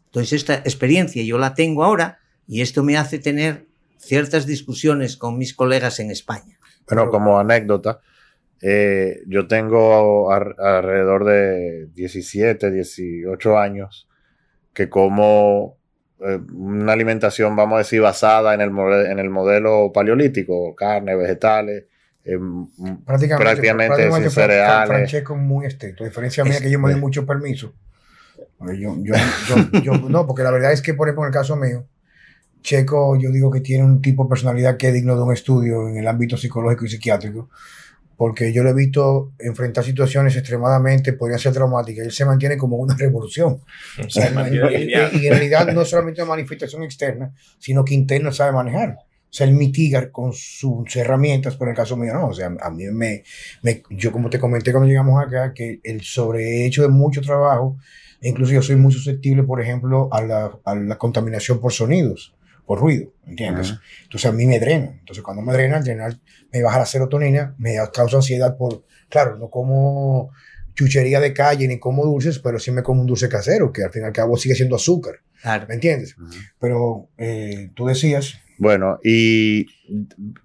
[0.06, 5.38] Entonces esta experiencia yo la tengo ahora y esto me hace tener ciertas discusiones con
[5.38, 6.58] mis colegas en España.
[6.86, 8.00] Bueno, como anécdota,
[8.60, 14.08] eh, yo tengo alrededor de 17, 18 años
[14.74, 15.78] que como
[16.20, 18.70] eh, una alimentación, vamos a decir, basada en el,
[19.06, 21.86] en el modelo paleolítico, carne, vegetales,
[22.24, 22.38] eh,
[23.04, 24.88] prácticamente, prácticamente, cereales.
[24.88, 26.04] Francesco muy estricto.
[26.04, 27.72] A diferencia mía, que yo me doy mucho permiso.
[28.78, 29.14] Yo, yo,
[29.82, 31.84] yo, no, porque la verdad es que, por ejemplo, en el caso mío,
[32.62, 35.88] Checo, yo digo que tiene un tipo de personalidad que es digno de un estudio
[35.88, 37.50] en el ámbito psicológico y psiquiátrico,
[38.16, 42.56] porque yo lo he visto enfrentar situaciones extremadamente, podrían ser traumáticas, y él se mantiene
[42.56, 43.60] como una revolución.
[43.98, 48.98] y, en realidad no solamente una manifestación externa, sino que interna sabe manejar.
[49.34, 52.28] Sea, él mitiga con sus herramientas, pero en el caso mío no.
[52.28, 53.24] O sea, a mí me,
[53.62, 57.78] me, yo como te comenté cuando llegamos acá, que el sobrehecho de mucho trabajo,
[58.20, 62.34] incluso yo soy muy susceptible, por ejemplo, a la, a la contaminación por sonidos,
[62.66, 63.74] por ruido, ¿entiendes?
[64.02, 64.96] Entonces a mí me drena.
[65.00, 66.18] Entonces cuando me drena, drenar
[66.52, 70.30] me baja la serotonina, me causa ansiedad por, claro, no como
[70.74, 73.90] chuchería de calle ni como dulces, pero sí me como un dulce casero, que al
[73.90, 75.20] fin y al cabo sigue siendo azúcar.
[75.66, 76.16] ¿Me entiendes?
[76.60, 79.66] Pero eh, tú decías bueno, y...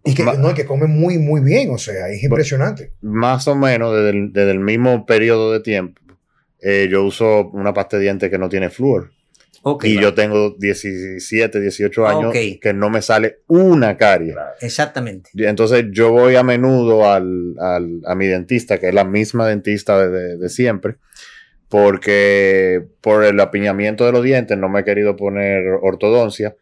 [0.03, 2.91] Y que, no, que come muy, muy bien, o sea, es impresionante.
[3.01, 6.01] Más o menos desde el, mismo periodo de tiempo,
[6.59, 9.11] eh, yo uso una pasta de dientes que no tiene flúor.
[9.83, 14.33] y yo tengo 17, 18 años que no me sale una carie.
[14.61, 15.29] Exactamente.
[15.35, 20.07] Entonces yo voy a menudo al, al, a mi dentista, que es la misma dentista
[20.07, 20.95] de, de, siempre,
[21.69, 26.55] porque por el apiñamiento de los dientes no me he querido poner ortodoncia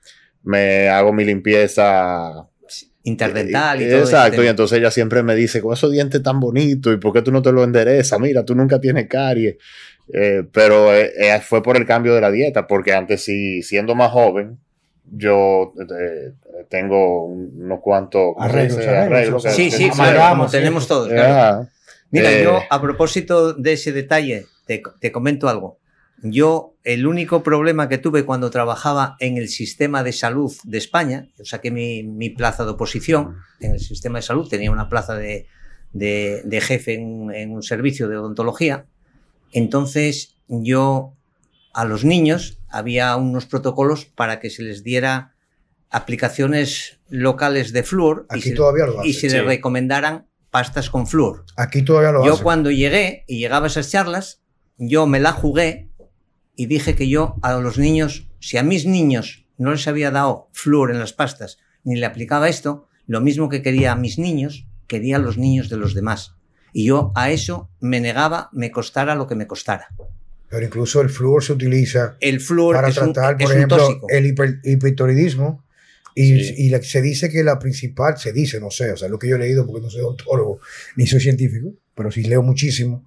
[0.46, 2.48] me hago mi limpieza
[3.04, 4.00] interdental y, todo.
[4.00, 7.22] Exacto, y entonces ella siempre me dice, con esos dientes tan bonitos, ¿y por qué
[7.22, 8.20] tú no te lo enderezas?
[8.20, 9.58] Mira, tú nunca tienes caries.
[10.14, 13.96] Eh, pero eh, eh, fue por el cambio de la dieta, porque antes sí, siendo
[13.96, 14.60] más joven,
[15.12, 16.34] yo eh,
[16.70, 19.44] tengo unos cuantos arreglos.
[19.44, 21.10] sí, sí, claro, como tenemos todos.
[22.12, 25.80] Mira, yo a propósito de ese detalle, te, te comento algo.
[26.22, 31.28] Yo, el único problema que tuve cuando trabajaba en el sistema de salud de España,
[31.38, 35.16] yo saqué mi, mi plaza de oposición en el sistema de salud, tenía una plaza
[35.16, 35.48] de,
[35.94, 38.86] de, de jefe en, en, un servicio de odontología,
[39.52, 41.14] entonces yo
[41.74, 45.36] a los niños había unos protocolos para que se les diera
[45.90, 51.46] aplicaciones locales de flúor y, se, todavía y se les recomendaran pastas con flúor.
[51.58, 54.42] Aquí todavía lo Yo cuando llegué y llegaba a esas charlas,
[54.78, 55.85] yo me la jugué
[56.56, 60.50] y dije que yo a los niños, si a mis niños no les había dado
[60.54, 64.68] flúor en las pastas ni le aplicaba esto, lo mismo que quería a mis niños,
[64.88, 66.36] quería a los niños de los demás.
[66.74, 69.88] Y yo a eso me negaba, me costara lo que me costara.
[70.50, 72.42] Pero incluso el flúor se utiliza el
[72.72, 74.26] para tratar, por ejemplo, el
[74.64, 75.64] hipertiroidismo.
[76.18, 79.28] Y, y, se dice que la principal, se dice, no sé, o sea, lo que
[79.28, 80.60] yo he leído, porque no soy odontólogo
[80.96, 83.06] ni soy científico, pero sí leo muchísimo.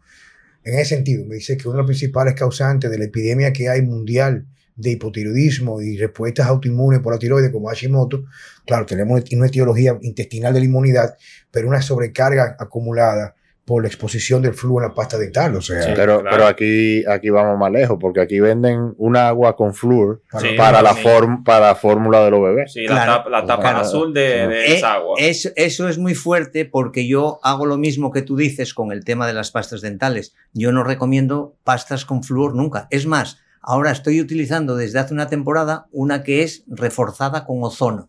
[0.68, 3.70] En ese sentido, me dice que uno de los principales causantes de la epidemia que
[3.70, 8.26] hay mundial de hipotiroidismo y respuestas autoinmunes por la tiroides como Hashimoto,
[8.66, 11.16] claro, tenemos una etiología intestinal de la inmunidad,
[11.50, 13.34] pero una sobrecarga acumulada
[13.68, 15.54] por la exposición del flujo en la pasta dental.
[15.54, 19.74] O sea, pero, pero aquí, aquí vamos más lejos, porque aquí venden un agua con
[19.74, 20.22] flúor
[20.56, 20.96] para, la
[21.44, 22.72] para fórmula de los bebés.
[22.72, 25.16] Sí, la, tapa, azul de, esa agua.
[25.18, 29.04] Eso, eso es muy fuerte porque yo hago lo mismo que tú dices con el
[29.04, 30.34] tema de las pastas dentales.
[30.54, 32.86] Yo no recomiendo pastas con flúor nunca.
[32.88, 38.08] Es más, ahora estoy utilizando desde hace una temporada una que es reforzada con ozono.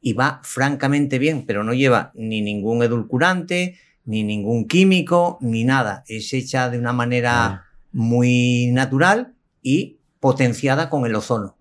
[0.00, 6.04] Y va francamente bien, pero no lleva ni ningún edulcorante, ni ningún químico, ni nada.
[6.06, 11.56] Es hecha de una manera muy natural y potenciada con el ozono.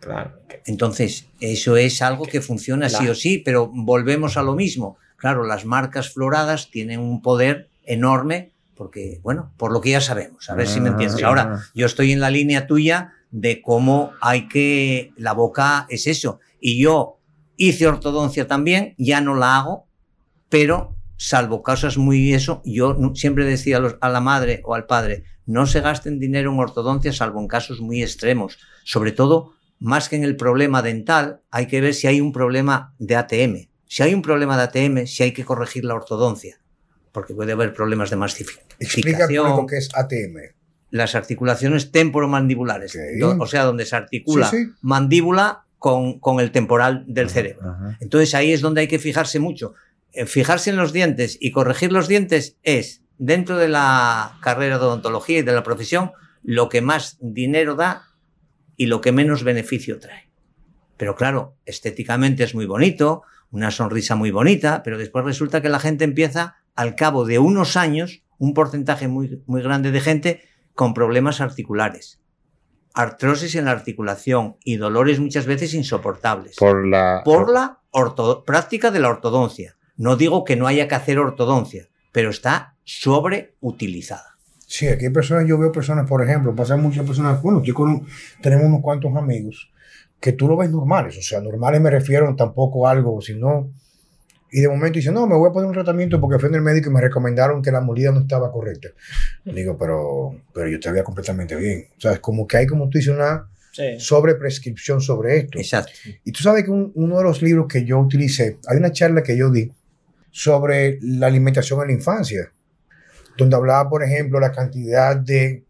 [0.00, 0.38] Claro.
[0.66, 4.98] Entonces, eso es algo que funciona sí o sí, pero volvemos a lo mismo.
[5.16, 10.50] Claro, las marcas floradas tienen un poder enorme porque, bueno, por lo que ya sabemos,
[10.50, 11.22] a ver si me ah, entiendes.
[11.22, 16.40] Ahora, yo estoy en la línea tuya de cómo hay que, la boca es eso.
[16.60, 17.18] Y yo
[17.56, 19.86] hice ortodoncia también, ya no la hago,
[20.48, 25.66] pero salvo casos muy eso, yo siempre decía a, la madre o al padre, no
[25.66, 28.58] se gasten dinero en ortodoncia salvo en casos muy extremos.
[28.84, 32.94] Sobre todo, más que en el problema dental, hay que ver si hay un problema
[32.98, 33.68] de ATM.
[33.86, 36.58] Si hay un problema de ATM, si hay que corregir la ortodoncia,
[37.12, 38.66] porque puede haber problemas de mastificación.
[38.80, 40.54] Explica lo que es ATM.
[40.90, 42.96] Las articulaciones temporomandibulares,
[43.38, 44.50] o sea, donde se articula
[44.80, 47.76] mandíbula con, con, el temporal del cerebro.
[48.00, 49.74] Entonces ahí es donde hay que fijarse mucho.
[50.14, 54.84] Eh, fijarse en los dientes y corregir los dientes es, dentro de la carrera de
[54.84, 58.04] odontología y de la profesión, lo que más dinero da
[58.76, 60.30] y lo que menos beneficio trae.
[60.96, 65.80] Pero claro, estéticamente es muy bonito, una sonrisa muy bonita, pero después resulta que la
[65.80, 70.42] gente empieza, al cabo de unos años, un porcentaje muy, muy grande de gente
[70.74, 72.20] con problemas articulares.
[72.94, 76.54] Artrosis en la articulación y dolores muchas veces insoportables.
[76.56, 77.80] Por la, por la
[78.44, 79.76] práctica de la ortodoncia.
[79.96, 84.36] No digo que no haya que hacer ortodoncia, pero está sobreutilizada.
[84.66, 87.74] Sí, aquí hay personas, yo veo personas, por ejemplo, pasan muchas personas, bueno, yo
[88.40, 89.70] tenemos unos cuantos amigos
[90.20, 93.70] que tú lo ves normales, o sea, normales me refiero tampoco a algo, sino,
[94.50, 96.62] y de momento dicen, no, me voy a poner un tratamiento porque fui en el
[96.62, 98.88] médico y me recomendaron que la molida no estaba correcta.
[99.44, 101.88] Digo, pero, pero yo te veía completamente bien.
[101.96, 103.48] O sea, es como que hay, como tú dices, una
[103.98, 105.58] sobre prescripción sobre esto.
[105.58, 105.92] Exacto.
[106.24, 109.36] Y tú sabes que uno de los libros que yo utilicé, hay una charla que
[109.36, 109.70] yo di,
[110.34, 112.52] sobre la alimentación en la infancia,
[113.38, 115.64] donde hablaba, por ejemplo, la cantidad de,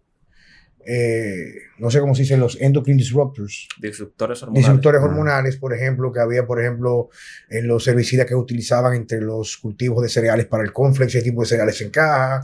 [0.87, 3.69] eh, no sé cómo se dice, los endocrine disruptors.
[3.79, 4.65] Disruptores hormonales.
[4.65, 7.11] Disruptores hormonales, por ejemplo, que había, por ejemplo,
[7.51, 11.43] en los herbicidas que utilizaban entre los cultivos de cereales para el complex, ese tipo
[11.43, 12.41] de cereales en caja,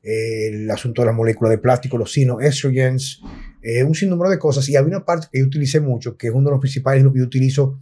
[0.00, 3.20] el asunto de las moléculas de plástico, los sinoestrogens,
[3.62, 4.68] eh, un sinnúmero de cosas.
[4.68, 7.12] Y había una parte que yo utilicé mucho, que es uno de los principales, lo
[7.12, 7.80] que yo utilizo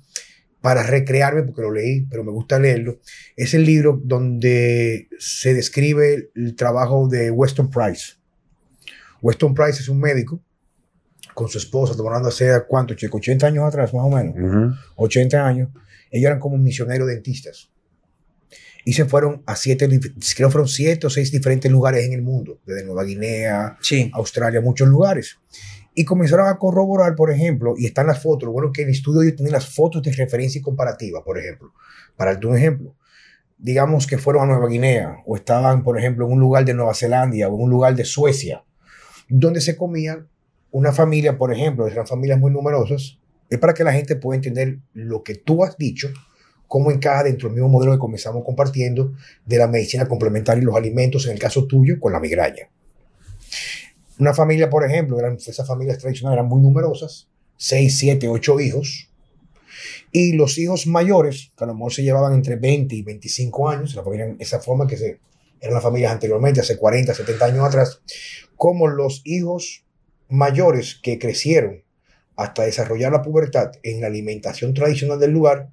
[0.63, 3.01] para recrearme, porque lo leí, pero me gusta leerlo,
[3.37, 8.15] es el libro donde se describe el trabajo de Weston Price.
[9.21, 10.41] Weston Price es un médico
[11.35, 15.69] con su esposa, tomando hace cuánto, chico, 80 años atrás, más o menos, 80 años.
[16.11, 17.71] Ellos eran como misioneros dentistas.
[18.85, 19.89] Y se fueron a siete,
[20.37, 23.79] creo fueron siete o seis diferentes lugares en el mundo, desde Nueva Guinea,
[24.13, 25.39] Australia, muchos lugares.
[25.95, 29.35] Y comenzaron a corroborar, por ejemplo, y están las fotos, lo bueno que el estudio
[29.35, 31.73] tiene las fotos de referencia y comparativa, por ejemplo.
[32.17, 32.97] Para darte un ejemplo,
[33.59, 36.95] digamos que fueron a Nueva Guinea o estaban, por ejemplo, en un lugar de Nueva
[36.95, 38.65] Zelanda o en un lugar de Suecia,
[39.29, 40.29] donde se comían
[40.71, 43.19] una familia, por ejemplo, eran familias muy numerosas,
[43.51, 46.09] es para que la gente pueda entender lo que tú has dicho,
[46.67, 49.13] cómo encaja dentro del mismo modelo que comenzamos compartiendo
[49.45, 52.71] de la medicina complementaria y los alimentos, en el caso tuyo, con la migraña.
[54.19, 59.11] Una familia, por ejemplo, eran, esas familias tradicionales eran muy numerosas, 6, 7, 8 hijos,
[60.11, 63.95] y los hijos mayores, que a lo mejor se llevaban entre 20 y 25 años,
[63.95, 65.21] la familia, esa forma que se,
[65.61, 68.01] eran las familias anteriormente, hace 40, 70 años atrás,
[68.57, 69.85] como los hijos
[70.29, 71.83] mayores que crecieron
[72.37, 75.71] hasta desarrollar la pubertad en la alimentación tradicional del lugar,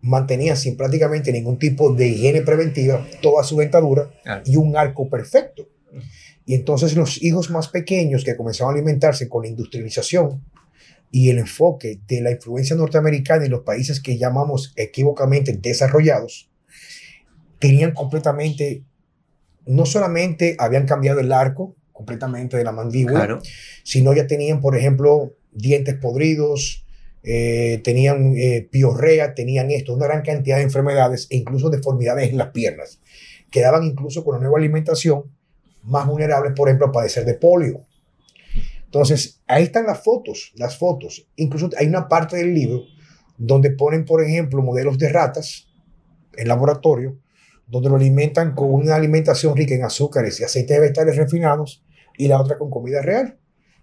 [0.00, 4.10] mantenía sin prácticamente ningún tipo de higiene preventiva toda su dentadura
[4.44, 5.68] y un arco perfecto.
[6.46, 10.42] Y entonces los hijos más pequeños que comenzaban a alimentarse con la industrialización
[11.10, 16.50] y el enfoque de la influencia norteamericana en los países que llamamos equivocamente desarrollados,
[17.60, 18.82] tenían completamente,
[19.64, 23.38] no solamente habían cambiado el arco completamente de la mandíbula,
[23.84, 26.84] sino ya tenían, por ejemplo, dientes podridos,
[27.22, 32.38] eh, tenían eh, piorrea, tenían esto, una gran cantidad de enfermedades e incluso deformidades en
[32.38, 33.00] las piernas.
[33.50, 35.33] Quedaban incluso con la nueva alimentación
[35.84, 37.86] más vulnerables, por ejemplo, a padecer de polio.
[38.84, 41.28] Entonces, ahí están las fotos, las fotos.
[41.36, 42.82] Incluso hay una parte del libro
[43.36, 45.68] donde ponen, por ejemplo, modelos de ratas
[46.36, 47.18] en laboratorio,
[47.66, 51.84] donde lo alimentan con una alimentación rica en azúcares y aceites vegetales refinados
[52.16, 53.38] y la otra con comida real.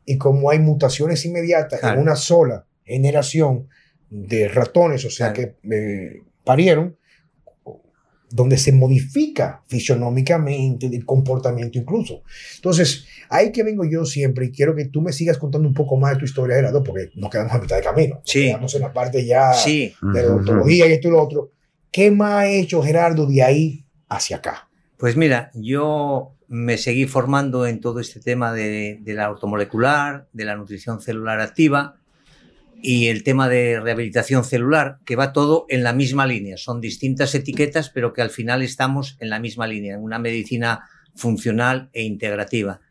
[0.05, 3.67] Y como hay mutaciones inmediatas en una sola generación
[4.09, 6.97] de ratones, o sea, que eh, parieron,
[8.31, 12.23] donde se modifica fisionómicamente el comportamiento incluso.
[12.55, 15.97] Entonces, ahí que vengo yo siempre y quiero que tú me sigas contando un poco
[15.97, 18.21] más de tu historia, Gerardo, porque nos quedamos a mitad de camino.
[18.23, 18.45] Sí.
[18.47, 21.51] Quedamos en la parte ya de la odontología y esto y lo otro.
[21.91, 24.69] ¿Qué más ha hecho Gerardo de ahí hacia acá?
[24.97, 30.45] Pues mira, yo me seguí formando en todo este tema de, de la ortomolecular, de
[30.45, 32.00] la nutrición celular activa,
[32.81, 36.57] y el tema de rehabilitación celular, que va todo en la misma línea.
[36.57, 40.89] Son distintas etiquetas, pero que al final estamos en la misma línea, en una medicina
[41.15, 42.81] funcional e integrativa.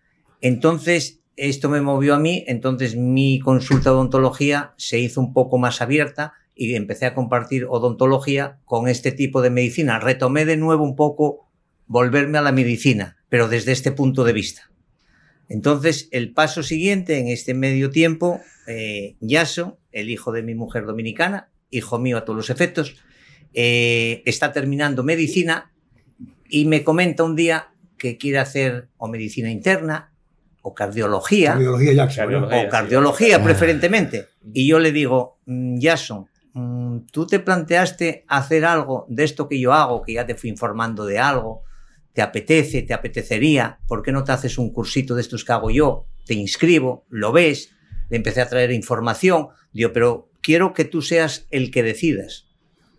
[0.41, 5.59] Entonces, esto me movió a mí, entonces mi consulta de odontología se hizo un poco
[5.59, 9.99] más abierta y empecé a compartir odontología con este tipo de medicina.
[9.99, 11.49] Retomé de nuevo un poco
[11.87, 14.71] volverme a la medicina, pero desde este punto de vista.
[15.49, 20.87] Entonces, el paso siguiente en este medio tiempo, eh, Yaso, el hijo de mi mujer
[20.87, 22.97] dominicana, hijo mío a todos los efectos,
[23.55, 25.73] eh, está terminando medicina
[26.49, 30.13] y me comenta un día que quiere hacer o medicina interna
[30.63, 34.29] o cardiología, o cardiología preferentemente.
[34.53, 35.39] Y yo le digo,
[35.81, 40.27] Jason, mm, mm, tú te planteaste hacer algo de esto que yo hago, que ya
[40.27, 41.63] te fui informando de algo,
[42.13, 45.71] te apetece, te apetecería, ¿por qué no te haces un cursito de estos que hago
[45.71, 46.07] yo?
[46.27, 47.73] Te inscribo, lo ves,
[48.11, 52.47] le empecé a traer información, digo, pero quiero que tú seas el que decidas.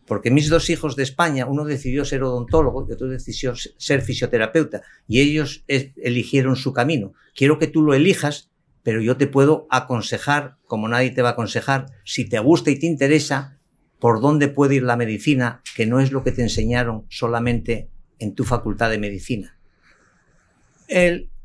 [0.08, 4.82] Porque mis dos hijos de España, uno decidió ser odontólogo y otro decidió ser fisioterapeuta,
[5.08, 7.14] y ellos eligieron su camino.
[7.36, 8.50] Quiero que tú lo elijas,
[8.84, 12.80] pero yo te puedo aconsejar, como nadie te va a aconsejar, si te gusta y
[12.80, 13.60] te interesa,
[14.00, 18.34] por dónde puede ir la medicina, que no es lo que te enseñaron solamente en
[18.34, 19.58] tu facultad de medicina.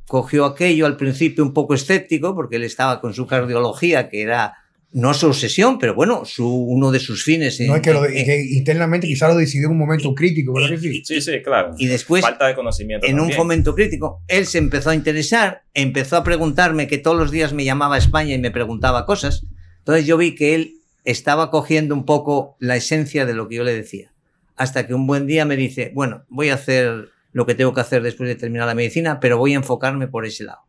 [0.06, 4.54] Cogió aquello al principio un poco escéptico, porque él estaba con su cardiología, que era
[4.92, 7.60] no su obsesión, pero bueno, su, uno de sus fines.
[7.60, 11.02] No, es que, lo, internamente quizá lo decidió en un momento crítico, ¿verdad sí?
[11.04, 11.74] Sí, sí, claro.
[11.76, 13.06] Y después, falta de conocimiento.
[13.06, 17.30] En un momento crítico, él se empezó a interesar, empezó a preguntarme, que todos los
[17.30, 19.44] días me llamaba a España y me preguntaba cosas.
[19.78, 23.64] Entonces yo vi que él estaba cogiendo un poco la esencia de lo que yo
[23.64, 24.12] le decía
[24.56, 27.82] hasta que un buen día me dice, bueno, voy a hacer lo que tengo que
[27.82, 30.60] hacer después de terminar la medicina, pero voy a enfocarme por ese lado.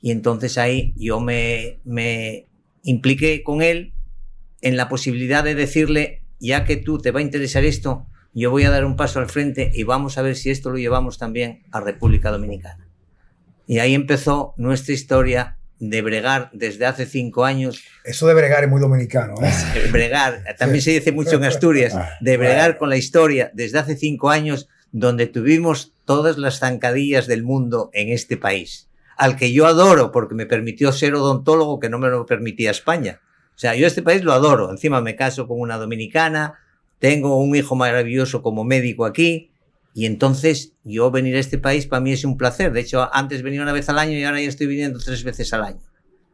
[0.00, 2.48] Y entonces ahí yo me, me
[2.82, 3.92] impliqué con él
[4.62, 8.62] en la posibilidad de decirle, ya que tú te va a interesar esto, yo voy
[8.62, 11.62] a dar un paso al frente y vamos a ver si esto lo llevamos también
[11.72, 12.88] a República Dominicana.
[13.66, 17.84] Y ahí empezó nuestra historia de bregar desde hace cinco años.
[18.02, 19.34] Eso de bregar es muy dominicano.
[19.42, 19.52] ¿eh?
[19.92, 23.94] bregar, también se dice mucho en Asturias, ah, de bregar con la historia desde hace
[23.94, 29.66] cinco años, donde tuvimos todas las zancadillas del mundo en este país, al que yo
[29.66, 33.20] adoro porque me permitió ser odontólogo que no me lo permitía España.
[33.56, 34.70] O sea, yo este país lo adoro.
[34.70, 36.60] Encima me caso con una dominicana,
[37.00, 39.50] tengo un hijo maravilloso como médico aquí,
[39.94, 42.72] y entonces yo venir a este país para mí es un placer.
[42.72, 45.52] De hecho, antes venía una vez al año y ahora ya estoy viniendo tres veces
[45.52, 45.80] al año.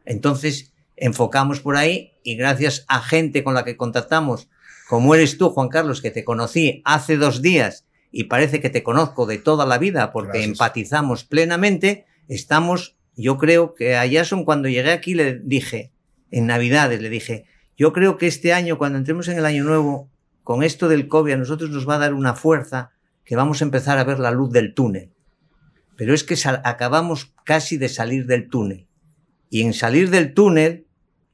[0.05, 4.49] Entonces, enfocamos por ahí y gracias a gente con la que contactamos,
[4.87, 8.83] como eres tú, Juan Carlos, que te conocí hace dos días y parece que te
[8.83, 14.67] conozco de toda la vida porque empatizamos plenamente, estamos, yo creo que a Jason cuando
[14.67, 15.91] llegué aquí le dije,
[16.29, 17.45] en Navidades le dije,
[17.77, 20.09] Yo creo que este año, cuando entremos en el año nuevo,
[20.43, 22.91] con esto del COVID, a nosotros nos va a dar una fuerza
[23.23, 25.11] que vamos a empezar a ver la luz del túnel.
[25.95, 28.87] Pero es que acabamos casi de salir del túnel.
[29.49, 30.87] Y en salir del túnel,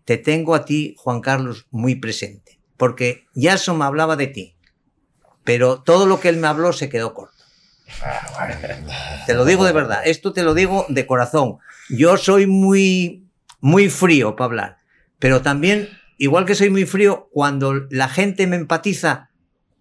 [0.06, 2.60] te tengo a ti, Juan Carlos, muy presente.
[2.76, 4.57] Porque Jason me hablaba de ti.
[5.48, 7.42] Pero todo lo que él me habló se quedó corto.
[9.26, 10.02] Te lo digo de verdad.
[10.04, 11.60] Esto te lo digo de corazón.
[11.90, 13.26] Yo soy muy,
[13.62, 14.78] muy frío para hablar.
[15.20, 15.88] Pero también,
[16.18, 19.30] igual que soy muy frío, cuando la gente me empatiza,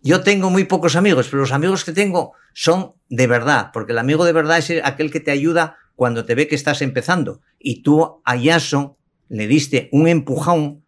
[0.02, 3.98] yo tengo muy pocos amigos, pero los amigos que tengo son de verdad, porque el
[3.98, 7.40] amigo de verdad es aquel que te ayuda cuando te ve que estás empezando.
[7.58, 8.94] Y tú a Jason
[9.28, 10.84] le diste un empujón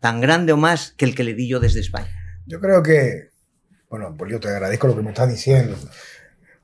[0.00, 2.10] tan grande o más que el que le di yo desde España.
[2.46, 3.27] Yo creo que,
[3.90, 5.76] bueno, pues yo te agradezco lo que me estás diciendo,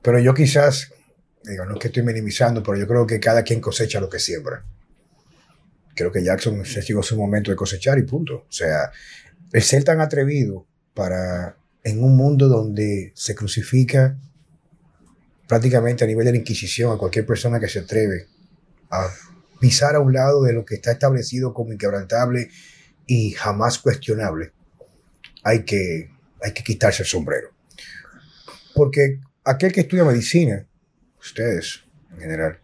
[0.01, 0.91] pero yo quizás,
[1.43, 4.19] digo, no es que estoy minimizando, pero yo creo que cada quien cosecha lo que
[4.19, 4.63] siembra.
[5.95, 8.45] Creo que Jackson se llegó su momento de cosechar y punto.
[8.47, 8.91] O sea,
[9.51, 14.17] el ser tan atrevido para en un mundo donde se crucifica
[15.47, 18.27] prácticamente a nivel de la Inquisición a cualquier persona que se atreve
[18.89, 19.09] a
[19.59, 22.49] pisar a un lado de lo que está establecido como inquebrantable
[23.07, 24.51] y jamás cuestionable,
[25.43, 26.09] hay que,
[26.41, 27.49] hay que quitarse el sombrero.
[28.73, 30.65] Porque aquel que estudia medicina,
[31.19, 31.83] ustedes
[32.13, 32.59] en general,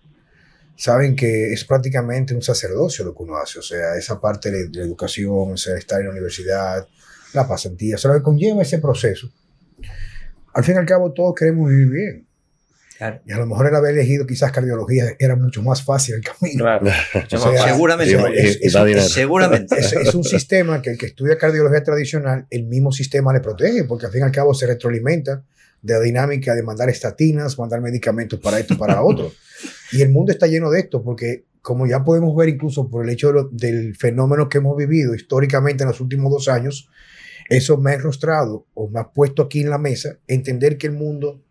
[0.76, 4.70] saben que es prácticamente un sacerdocio lo que uno hace, o sea, esa parte de,
[4.72, 6.88] la educación, o sea, estar en la universidad,
[7.34, 9.32] la pasantía, o sea, lo que conlleva ese proceso.
[10.54, 12.28] Al fin y al cabo, todos queremos vivir bien.
[13.26, 16.66] Y a lo mejor el haber elegido quizás cardiología era mucho más fácil el camino.
[17.28, 18.60] seguramente.
[18.62, 19.80] Es, seguramente.
[19.80, 24.06] Es, un sistema que el que estudia cardiología tradicional, el mismo sistema le protege, porque
[24.06, 25.44] al fin y al cabo se retroalimenta
[25.82, 29.32] de la dinámica de mandar estatinas, mandar medicamentos para esto, para otro.
[29.92, 33.10] Y el mundo está lleno de esto, porque como ya podemos ver incluso por el
[33.10, 36.88] hecho del fenómeno que hemos vivido históricamente en los últimos dos años,
[37.50, 40.94] eso me ha enrostrado o me ha puesto aquí en la mesa entender que el
[40.94, 41.42] mundo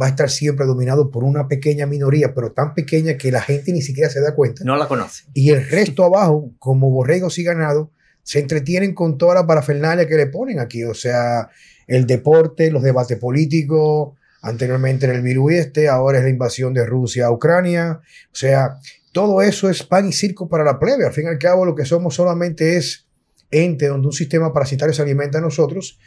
[0.00, 3.72] va a estar siempre dominado por una pequeña minoría, pero tan pequeña que la gente
[3.72, 4.64] ni siquiera se da cuenta.
[4.64, 5.24] No la conoce.
[5.34, 7.88] Y el resto abajo, como borregos y ganados,
[8.22, 10.84] se entretienen con toda la parafernalia que le ponen aquí.
[10.84, 11.50] O sea,
[11.86, 16.84] el deporte, los debates políticos, anteriormente en el virus este, ahora es la invasión de
[16.84, 18.00] Rusia a Ucrania.
[18.00, 18.78] O sea,
[19.12, 21.06] todo eso es pan y circo para la plebe.
[21.06, 23.06] Al fin y al cabo, lo que somos solamente es
[23.50, 26.00] ente donde un sistema parasitario se alimenta a nosotros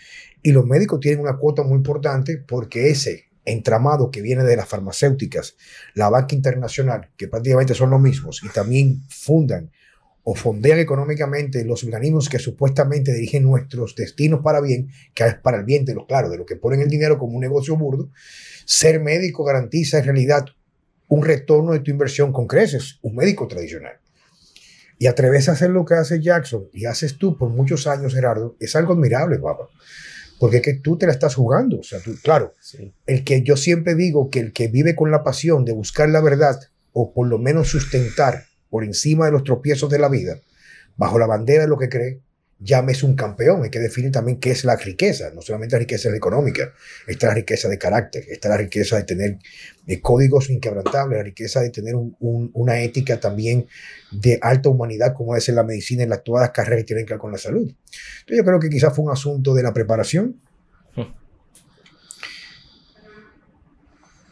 [0.43, 4.67] y los médicos tienen una cuota muy importante porque ese entramado que viene de las
[4.67, 5.55] farmacéuticas,
[5.95, 9.71] la banca internacional, que prácticamente son los mismos y también fundan
[10.23, 15.59] o fondean económicamente los organismos que supuestamente dirigen nuestros destinos para bien, que es para
[15.59, 18.11] el bien de los claro, de lo que ponen el dinero como un negocio burdo,
[18.65, 20.45] ser médico garantiza en realidad
[21.07, 23.93] un retorno de tu inversión con creces, un médico tradicional.
[24.99, 28.57] Y atreves a hacer lo que hace Jackson y haces tú por muchos años, Gerardo,
[28.59, 29.69] es algo admirable, papá
[30.39, 31.79] porque es que tú te la estás jugando.
[31.79, 32.53] O sea, tú, claro,
[33.05, 36.21] el que yo siempre digo que el que vive con la pasión de buscar la
[36.21, 36.59] verdad
[36.93, 40.39] o por lo menos sustentar por encima de los tropiezos de la vida,
[40.95, 42.19] bajo la bandera de lo que cree,
[42.59, 43.63] llámese un campeón.
[43.63, 45.31] Hay que definir también qué es la riqueza.
[45.33, 46.73] No solamente la riqueza económica,
[47.05, 49.37] está la riqueza de carácter, está la riqueza de tener
[49.85, 53.67] eh, códigos inquebrantables, la riqueza de tener una ética también
[54.11, 57.05] de alta humanidad, como es en la medicina, en las, todas las carreras que tienen
[57.05, 57.67] que ver con la salud.
[57.69, 60.41] Entonces yo creo que quizás fue un asunto de la preparación.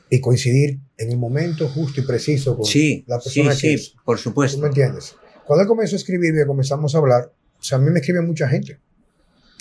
[0.07, 2.65] Y coincidir en el momento justo y preciso con
[3.07, 4.57] la persona sí, sí, por supuesto.
[4.57, 5.15] ¿Tú me entiendes?
[5.45, 8.21] Cuando él comenzó a escribir y comenzamos a hablar, o sea, a mí me escribe
[8.21, 8.79] mucha gente.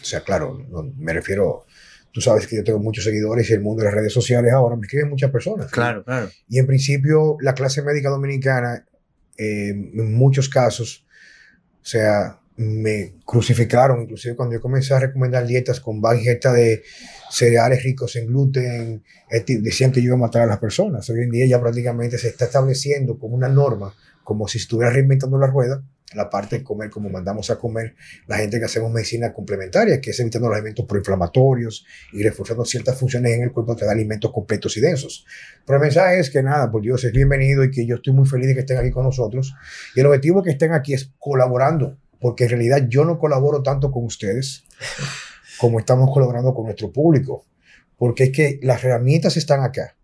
[0.01, 0.59] O sea, claro,
[0.99, 1.65] me refiero,
[2.13, 4.77] tú sabes que yo tengo muchos seguidores y el mundo de las redes sociales ahora
[4.77, 5.71] me escriben muchas personas.
[5.71, 6.31] Claro, claro.
[6.49, 8.85] Y en principio la clase médica dominicana,
[9.37, 11.07] eh, en muchos casos,
[11.83, 16.83] o sea, me crucificaron, inclusive cuando yo comencé a recomendar dietas con baja de
[17.31, 19.03] cereales ricos en gluten,
[19.47, 21.09] decían que yo iba a matar a las personas.
[21.11, 23.93] Hoy en día ya prácticamente se está estableciendo como una norma,
[24.25, 27.95] como si estuviera reinventando la rueda, la parte de comer como mandamos a comer
[28.27, 32.99] la gente que hacemos medicina complementaria, que es evitando los alimentos proinflamatorios y reforzando ciertas
[32.99, 35.27] funciones en el cuerpo que da alimentos completos y densos.
[35.67, 38.27] Pero el mensaje es que nada, por Dios, es bienvenido y que yo estoy muy
[38.27, 39.55] feliz de que estén aquí con nosotros.
[39.95, 43.91] Y el objetivo que estén aquí es colaborando, porque en realidad yo no colaboro tanto
[43.91, 44.65] con ustedes
[45.59, 47.45] como estamos colaborando con nuestro público,
[47.97, 49.97] porque es que las herramientas están acá.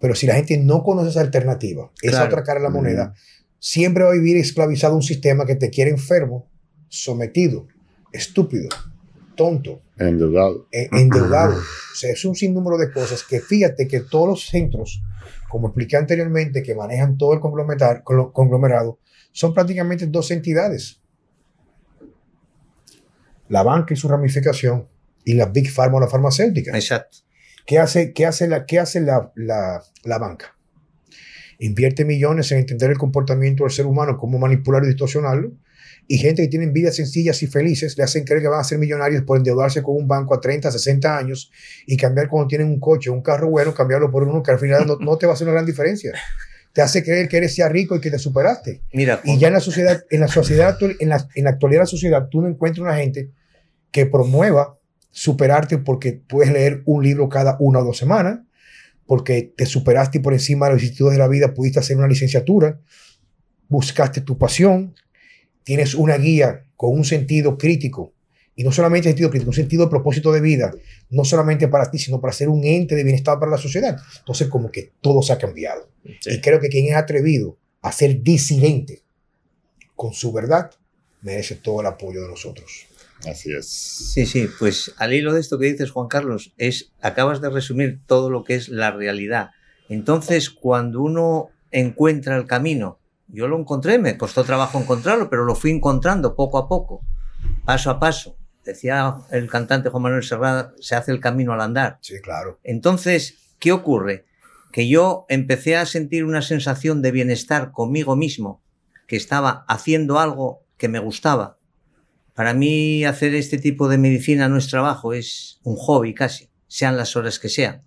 [0.00, 3.14] Pero si la gente no conoce esa alternativa, esa otra cara de la moneda,
[3.58, 6.48] siempre va a vivir esclavizado un sistema que te quiere enfermo,
[6.88, 7.66] sometido,
[8.12, 8.68] estúpido,
[9.36, 9.82] tonto.
[9.96, 10.66] Endeudado.
[10.72, 11.56] E, endeudado.
[11.58, 15.02] O sea, es un sinnúmero de cosas que fíjate que todos los centros,
[15.48, 18.98] como expliqué anteriormente, que manejan todo el conglomerado,
[19.32, 21.00] son prácticamente dos entidades.
[23.48, 24.88] la banca y su ramificación
[25.24, 26.74] y la Big Pharma o la farmacéutica.
[26.74, 27.18] Exacto.
[27.66, 30.56] ¿Qué hace, qué hace, la, qué hace la, la, la banca?
[31.58, 35.52] Invierte millones en entender el comportamiento del ser humano, cómo manipularlo y distorsionarlo.
[36.06, 38.78] Y gente que tiene vidas sencillas y felices le hacen creer que van a ser
[38.78, 41.50] millonarios por endeudarse con un banco a 30, 60 años
[41.86, 44.86] y cambiar cuando tienen un coche, un carro bueno, cambiarlo por uno que al final
[44.86, 46.14] no, no te va a hacer una gran diferencia
[46.72, 48.82] te hace creer que eres ya rico y que te superaste.
[48.92, 51.84] Mira, y ya en la sociedad, en la sociedad, en la, en la actualidad de
[51.84, 53.32] la sociedad, tú no encuentras una gente
[53.90, 54.78] que promueva
[55.10, 58.40] superarte porque puedes leer un libro cada una o dos semanas,
[59.08, 62.78] porque te superaste por encima de los institutos de la vida, pudiste hacer una licenciatura,
[63.66, 64.94] buscaste tu pasión,
[65.64, 68.12] tienes una guía con un sentido crítico
[68.54, 70.72] y no solamente sentido crítico, un sentido de propósito de vida,
[71.08, 73.96] no solamente para ti, sino para ser un ente de bienestar para la sociedad.
[74.18, 75.88] Entonces, como que todo se ha cambiado.
[76.26, 79.00] Y creo que quien es atrevido a ser disidente
[79.96, 80.70] con su verdad,
[81.22, 82.87] merece todo el apoyo de nosotros.
[83.26, 83.68] Así es.
[83.68, 88.00] Sí, sí, pues al hilo de esto que dices, Juan Carlos, es acabas de resumir
[88.06, 89.50] todo lo que es la realidad.
[89.88, 95.54] Entonces, cuando uno encuentra el camino, yo lo encontré, me costó trabajo encontrarlo, pero lo
[95.54, 97.02] fui encontrando poco a poco,
[97.64, 98.38] paso a paso
[98.68, 101.98] decía el cantante Juan Manuel Serrada, se hace el camino al andar.
[102.00, 102.60] Sí, claro.
[102.62, 104.26] Entonces, ¿qué ocurre?
[104.72, 108.62] Que yo empecé a sentir una sensación de bienestar conmigo mismo,
[109.06, 111.57] que estaba haciendo algo que me gustaba.
[112.38, 116.96] Para mí hacer este tipo de medicina no es trabajo, es un hobby casi, sean
[116.96, 117.82] las horas que sean.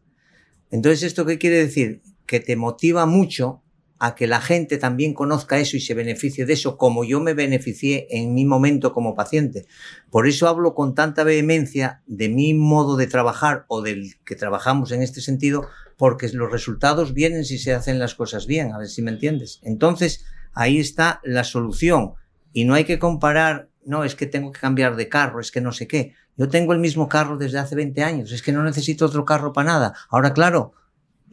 [0.72, 2.02] Entonces, ¿esto qué quiere decir?
[2.26, 3.64] Que te motiva mucho
[3.98, 7.34] a que la gente también conozca eso y se beneficie de eso, como yo me
[7.34, 9.68] beneficié en mi momento como paciente.
[10.10, 14.92] Por eso hablo con tanta vehemencia de mi modo de trabajar o del que trabajamos
[14.92, 18.90] en este sentido, porque los resultados vienen si se hacen las cosas bien, a ver
[18.90, 19.62] si me entiendes.
[19.64, 22.16] Entonces, ahí está la solución.
[22.52, 25.62] Y no hay que comparar, no, es que tengo que cambiar de carro, es que
[25.62, 26.14] no sé qué.
[26.38, 29.54] Yo tengo el mismo carro desde hace 20 años, es que no necesito otro carro
[29.54, 29.94] para nada.
[30.10, 30.74] Ahora, claro,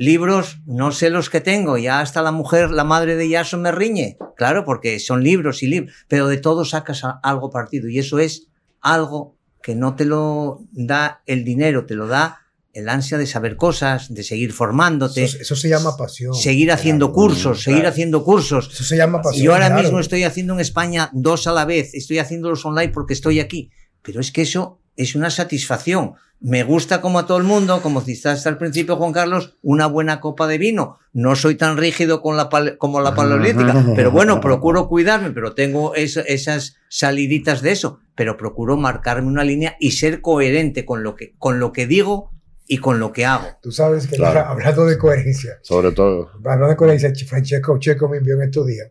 [0.01, 3.73] Libros, no sé los que tengo, ya hasta la mujer, la madre de Yaso me
[3.73, 8.21] riñe, claro, porque son libros y libros, pero de todo sacas algo partido y eso
[8.21, 8.47] es
[8.81, 12.43] algo que no te lo da el dinero, te lo da
[12.73, 15.25] el ansia de saber cosas, de seguir formándote.
[15.25, 16.35] Eso, se llama pasión.
[16.35, 18.71] Seguir haciendo cursos, seguir haciendo cursos.
[18.73, 19.45] Eso se llama pasión.
[19.45, 23.15] Yo ahora mismo estoy haciendo en España dos a la vez, estoy haciéndolos online porque
[23.15, 23.71] estoy aquí,
[24.03, 26.15] pero es que eso es una satisfacción.
[26.41, 29.87] Me gusta como a todo el mundo, como dijiste hasta el principio, Juan Carlos, una
[29.87, 30.99] buena copa de vino.
[31.13, 32.49] No soy tan rígido con la
[32.79, 38.77] como la paleolítica, pero bueno, procuro cuidarme, pero tengo esas saliditas de eso, pero procuro
[38.77, 42.31] marcarme una línea y ser coherente con lo que, con lo que digo
[42.69, 43.49] y con lo que hago.
[43.63, 45.59] Tú sabes que hablando de coherencia.
[45.63, 46.31] Sobre todo.
[46.45, 48.91] Hablando de coherencia, Francesco Checo me envió en estos días.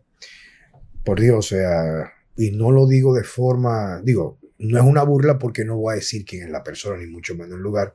[1.04, 5.38] Por Dios, o sea, y no lo digo de forma, digo, no es una burla
[5.38, 7.94] porque no voy a decir quién es la persona, ni mucho menos el lugar.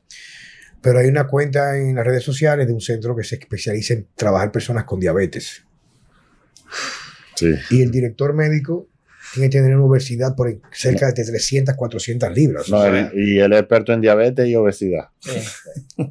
[0.81, 4.07] Pero hay una cuenta en las redes sociales de un centro que se especializa en
[4.15, 5.65] trabajar personas con diabetes.
[7.35, 7.53] Sí.
[7.69, 8.87] Y el director médico
[9.33, 12.67] tiene que tener una obesidad por cerca de 300, 400 libras.
[13.13, 15.09] y él es experto en diabetes y obesidad.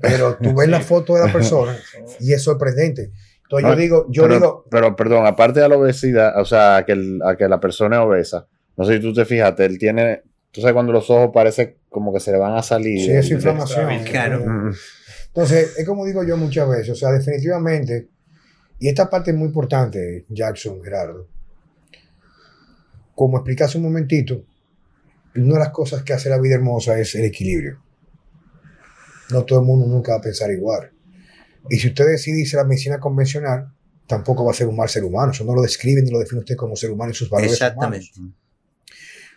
[0.00, 1.76] Pero tú ves la foto de la persona
[2.20, 3.10] y es sorprendente.
[3.44, 4.64] Entonces yo digo, yo pero, digo...
[4.70, 6.92] Pero perdón, aparte de la obesidad, o sea, que,
[7.24, 8.46] a que la persona es obesa,
[8.76, 12.12] no sé si tú te fijaste, él tiene Tú sabes cuando los ojos parece como
[12.12, 13.00] que se le van a salir.
[13.02, 14.04] Sí, es inflamación.
[14.04, 14.70] Claro.
[15.28, 18.10] Entonces, es como digo yo muchas veces, o sea, definitivamente,
[18.78, 21.26] y esta parte es muy importante, Jackson, Gerardo,
[23.14, 24.44] como explicaste un momentito,
[25.36, 27.80] una de las cosas que hace la vida hermosa es el equilibrio.
[29.30, 30.90] No todo el mundo nunca va a pensar igual.
[31.70, 33.72] Y si usted decide irse a la medicina convencional,
[34.06, 35.32] tampoco va a ser un mal ser humano.
[35.32, 38.10] Eso no lo describe ni lo define usted como ser humano y sus valores Exactamente.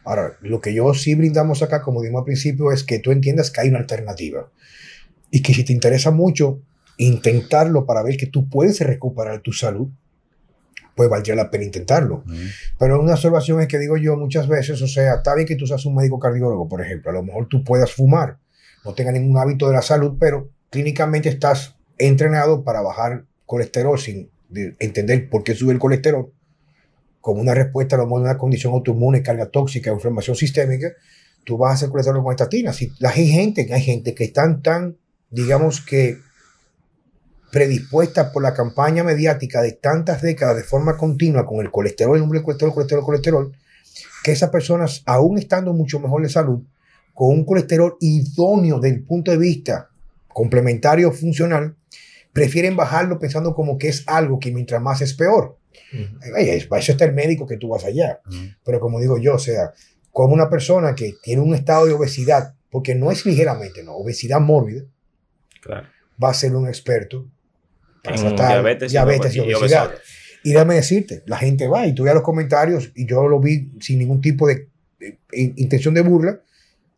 [0.04, 3.50] Ahora, lo que yo sí brindamos acá, como dijimos al principio, es que tú entiendas
[3.50, 4.52] que hay una alternativa.
[5.32, 6.62] Y que si te interesa mucho
[6.98, 9.90] intentarlo para ver que tú puedes recuperar tu salud,
[10.96, 12.24] pues valdría la pena intentarlo.
[12.80, 15.68] Pero una observación es que digo yo muchas veces, o sea, está bien que tú
[15.68, 18.38] seas un médico cardiólogo, por ejemplo, a lo mejor tú puedas fumar,
[18.84, 24.30] no tengas ningún hábito de la salud, pero clínicamente estás entrenado para bajar colesterol sin
[24.80, 26.32] entender por qué sube el colesterol
[27.26, 30.94] como una respuesta a lo mejor una condición autoinmune, carga tóxica, inflamación sistémica,
[31.44, 32.76] tú vas a hacer colesterol con estatinas.
[32.76, 34.98] Si, hay gente, hay gente que están tan,
[35.32, 36.20] digamos que,
[37.56, 42.20] predispuesta por la campaña mediática de tantas décadas de forma continua con el colesterol, el
[42.20, 43.56] nombre del colesterol, colesterol, colesterol,
[44.26, 46.60] que esas personas, aún estando mucho mejor de salud,
[47.14, 49.90] con un colesterol idóneo desde el punto de vista
[50.28, 51.78] complementario funcional,
[52.34, 55.58] prefieren bajarlo pensando como que es algo que mientras más es peor.
[56.68, 58.20] Para eso está el médico que tú vas allá.
[58.66, 59.72] Pero como digo yo, o sea,
[60.12, 64.42] como una persona que tiene un estado de obesidad, porque no es ligeramente, no, obesidad
[64.42, 64.84] mórbida,
[65.62, 65.88] claro.
[66.22, 67.30] va a ser un experto
[68.06, 68.50] para tratar
[68.88, 69.92] diabetes, y, obesidad.
[70.44, 73.72] Y déjame decirte, la gente va y tú veas los comentarios, y yo lo vi
[73.82, 74.70] sin ningún tipo de,
[75.34, 76.40] intención de burla,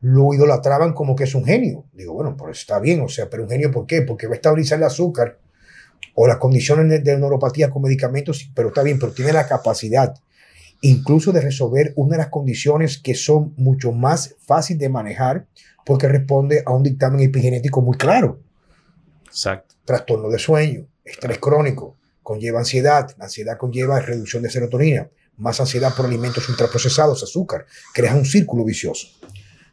[0.02, 1.86] lo idolatraban como que es un genio.
[1.94, 4.02] Digo, bueno, pues está bien, o sea, pero un genio ¿por qué?
[4.02, 5.40] Porque va a estabilizar el azúcar
[6.14, 10.14] o las condiciones de, de neuropatía con medicamentos, pero está bien, pero tiene la capacidad
[10.82, 15.48] incluso de resolver una de las condiciones que son mucho más fáciles de manejar
[15.86, 18.42] porque responde a un dictamen epigenético muy claro.
[19.26, 19.76] Exacto.
[19.86, 25.94] Trastorno de sueño, estrés crónico, conlleva ansiedad, la ansiedad conlleva reducción de serotonina, más ansiedad
[25.96, 29.08] por alimentos ultraprocesados, azúcar, crea un círculo vicioso.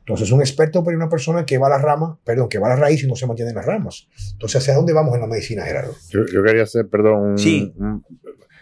[0.01, 2.71] Entonces, un experto para una persona que va a la rama, perdón, que va a
[2.71, 4.07] la raíz y no se mantiene en las ramas.
[4.33, 5.95] Entonces, ¿hacia dónde vamos en la medicina, Gerardo?
[6.11, 7.75] Yo, quería hacer, perdón, sí.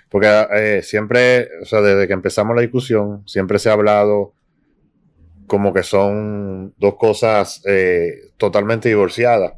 [0.08, 4.34] Porque eh, siempre, o sea, desde que empezamos la discusión, siempre se ha hablado
[5.48, 9.54] como que son dos cosas eh, totalmente divorciadas.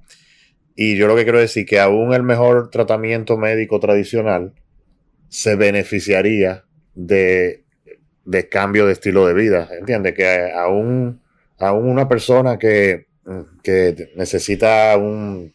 [0.75, 4.55] Y yo lo que quiero decir que aún el mejor tratamiento médico tradicional
[5.29, 6.65] se beneficiaría
[6.95, 7.65] de,
[8.25, 9.69] de cambio de estilo de vida.
[9.79, 10.15] ¿Entiendes?
[10.15, 11.21] Que aún,
[11.59, 13.07] aún una persona que,
[13.63, 15.55] que necesita un,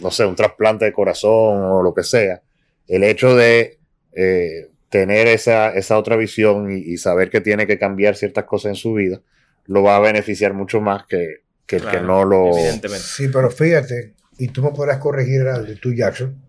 [0.00, 2.42] no sé, un trasplante de corazón o lo que sea,
[2.86, 3.78] el hecho de
[4.12, 8.94] eh, tener esa, otra visión y, saber que tiene que cambiar ciertas cosas en su
[8.94, 9.20] vida,
[9.66, 12.52] lo va a beneficiar mucho más que, que el que no lo...
[12.98, 16.40] Sí, pero fíjate, y tú me podrás corregir de tú, Jackson,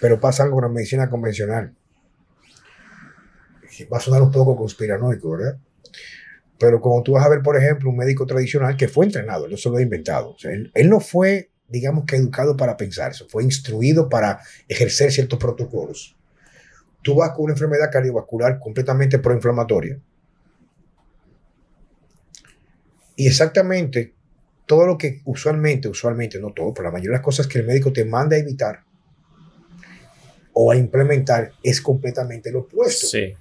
[0.00, 1.74] pero pasa algo con la medicina convencional.
[3.92, 5.58] Va a sonar un poco conspiranoico, ¿verdad?
[6.58, 9.56] Pero como tú vas a ver, por ejemplo, un médico tradicional que fue entrenado, no
[9.56, 10.36] se lo ha inventado.
[10.44, 16.16] él, él, no fue, digamos que educado para pensar fue instruido para ejercer ciertos protocolos
[17.04, 20.00] tú vas con una enfermedad cardiovascular completamente proinflamatoria.
[23.14, 24.14] Y exactamente
[24.66, 27.66] todo lo que usualmente, usualmente, no todo, pero la mayoría de las cosas que el
[27.66, 28.84] médico te manda a evitar
[30.52, 33.06] o a implementar es completamente lo opuesto.
[33.06, 33.34] Sí.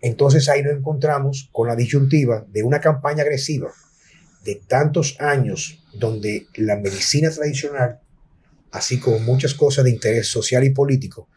[0.00, 3.72] Entonces ahí nos encontramos con la disyuntiva de una campaña agresiva
[4.44, 8.00] de tantos años donde la medicina tradicional,
[8.70, 11.28] así como muchas cosas de interés social y político,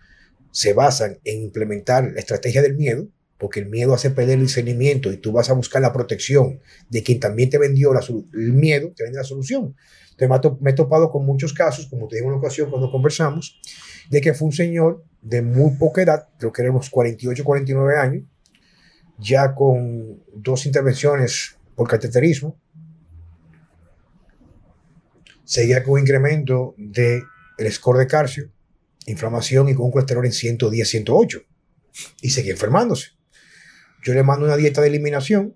[0.51, 3.07] se basan en implementar la estrategia del miedo,
[3.39, 6.59] porque el miedo hace perder el discernimiento y tú vas a buscar la protección
[6.89, 9.75] de quien también te vendió el miedo, te vende la solución.
[10.17, 13.59] Entonces me he topado con muchos casos, como te dije en una ocasión cuando conversamos,
[14.09, 17.97] de que fue un señor de muy poca edad, creo que era unos 48, 49
[17.97, 18.23] años,
[19.17, 22.59] ya con dos intervenciones por cateterismo,
[25.45, 27.23] seguía con un incremento del
[27.57, 28.51] el score de calcio,
[29.05, 31.41] inflamación y con un colesterol en 110, 108.
[32.21, 33.18] Y seguía enfermándose.
[34.03, 35.55] Yo le mando una dieta de eliminación,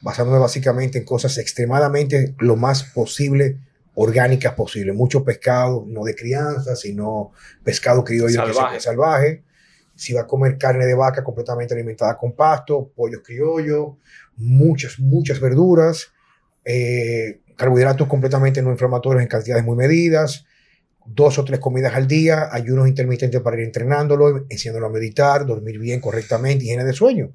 [0.00, 3.58] basándome básicamente en cosas extremadamente lo más posible
[4.00, 4.92] orgánicas posible.
[4.92, 7.32] Mucho pescado, no de crianza, sino
[7.64, 8.80] pescado criollo salvaje.
[8.80, 9.42] salvaje.
[9.96, 13.94] Si va a comer carne de vaca completamente alimentada con pasto, pollos criollos,
[14.36, 16.12] muchas, muchas verduras,
[16.64, 20.44] eh, carbohidratos completamente no inflamatorios en cantidades muy medidas,
[21.04, 25.80] dos o tres comidas al día, ayunos intermitentes para ir entrenándolo, enseñándolo a meditar, dormir
[25.80, 27.32] bien correctamente, higiene de sueño.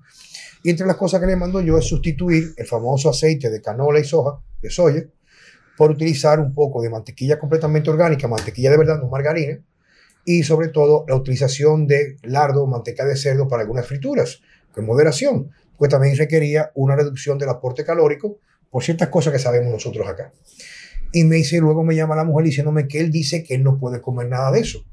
[0.63, 3.99] Y entre las cosas que le mando yo es sustituir el famoso aceite de canola
[3.99, 5.03] y soja, de soya,
[5.77, 9.59] por utilizar un poco de mantequilla completamente orgánica, mantequilla de verdad, no margarina,
[10.25, 14.41] y sobre todo la utilización de lardo, manteca de cerdo para algunas frituras,
[14.71, 18.39] con moderación, porque también requería una reducción del aporte calórico
[18.69, 20.31] por ciertas cosas que sabemos nosotros acá.
[21.11, 23.77] Y me dice, luego me llama la mujer diciéndome que él dice que él no
[23.77, 24.83] puede comer nada de eso.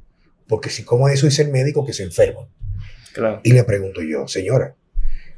[0.48, 2.48] Porque si como eso dice el médico que se enferma.
[3.14, 3.40] Claro.
[3.42, 4.74] Y le pregunto yo, señora,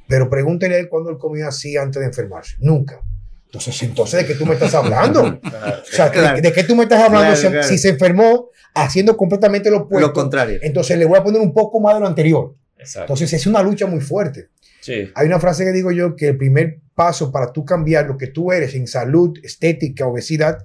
[0.09, 2.57] pero pregúntele a él cuando él comía así antes de enfermarse.
[2.59, 3.01] Nunca.
[3.47, 5.23] Entonces, entonces, ¿de qué tú me estás hablando?
[5.23, 10.09] o sea, ¿de, qué tú me estás hablando si, se enfermó haciendo completamente lo opuesto?
[10.09, 10.59] Lo contrario.
[10.63, 12.55] Entonces, le voy a poner un poco más de lo anterior.
[12.79, 14.49] Entonces, es una lucha muy fuerte.
[14.81, 15.11] Sí.
[15.15, 18.29] Hay una frase que digo yo que el primer paso para tú cambiar lo que
[18.29, 20.65] tú eres en salud, estética, obesidad,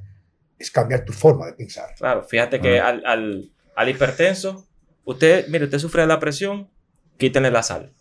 [0.57, 1.93] es cambiar tu forma de pensar.
[1.97, 4.65] Claro, fíjate que al, al, al, hipertenso,
[5.03, 6.69] usted, mire, usted sufre de la presión,
[7.17, 7.93] quítenle la sal.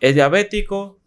[0.00, 0.98] Es diabético,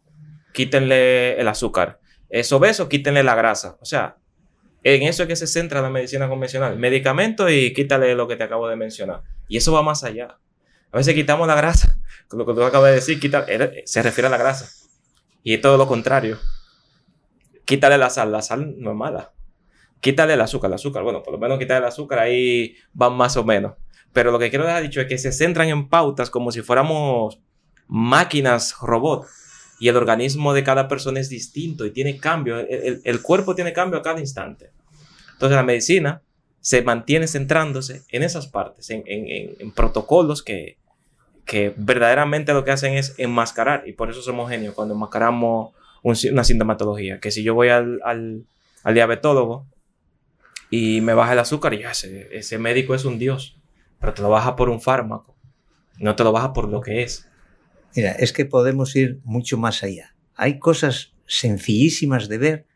[0.53, 1.99] quítenle el azúcar.
[2.29, 3.77] Es obeso, quítenle la grasa.
[3.81, 4.17] O sea,
[4.83, 6.77] en eso es que se centra la medicina convencional.
[6.77, 9.21] Medicamento y quítale lo que te acabo de mencionar.
[9.47, 10.37] Y eso va más allá.
[10.91, 11.99] A veces quitamos la grasa,
[12.31, 13.45] lo que tú acabas de decir, quita,
[13.85, 14.69] se refiere a la grasa.
[15.43, 16.39] Y es todo lo contrario.
[17.65, 19.33] Quítale la sal, la sal no es mala
[20.03, 23.37] quítale el azúcar, el azúcar, bueno, por lo menos quítale el azúcar, ahí van más
[23.37, 23.75] o menos.
[24.11, 27.39] Pero lo que quiero dejar dicho es que se centran en pautas como si fuéramos
[27.93, 29.27] máquinas robot
[29.79, 33.99] y el organismo de cada persona es distinto y tiene cambio, el, cuerpo tiene cambio
[33.99, 34.71] a cada instante.
[35.33, 36.23] Entonces la medicina
[36.59, 40.77] se mantiene centrándose en esas partes, en, protocolos que,
[41.45, 46.43] que verdaderamente lo que hacen es enmascarar y por eso somos genios cuando enmascaramos una
[46.43, 48.43] sintomatología, que si yo voy al, al,
[48.83, 49.67] al diabetólogo
[50.71, 53.55] y me baja el azúcar, ya ese, ese médico es un dios,
[53.99, 55.35] pero te lo baja por un fármaco,
[55.99, 57.29] no te lo baja por lo que es.
[57.95, 60.15] Mira, es que podemos ir mucho más allá.
[60.35, 62.67] Hay cosas sencillísimas de ver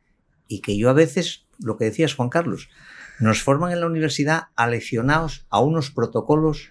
[0.48, 2.70] y que yo a veces, lo que decías Juan Carlos,
[3.20, 6.70] nos forman en la universidad aleccionados a unos protocolos,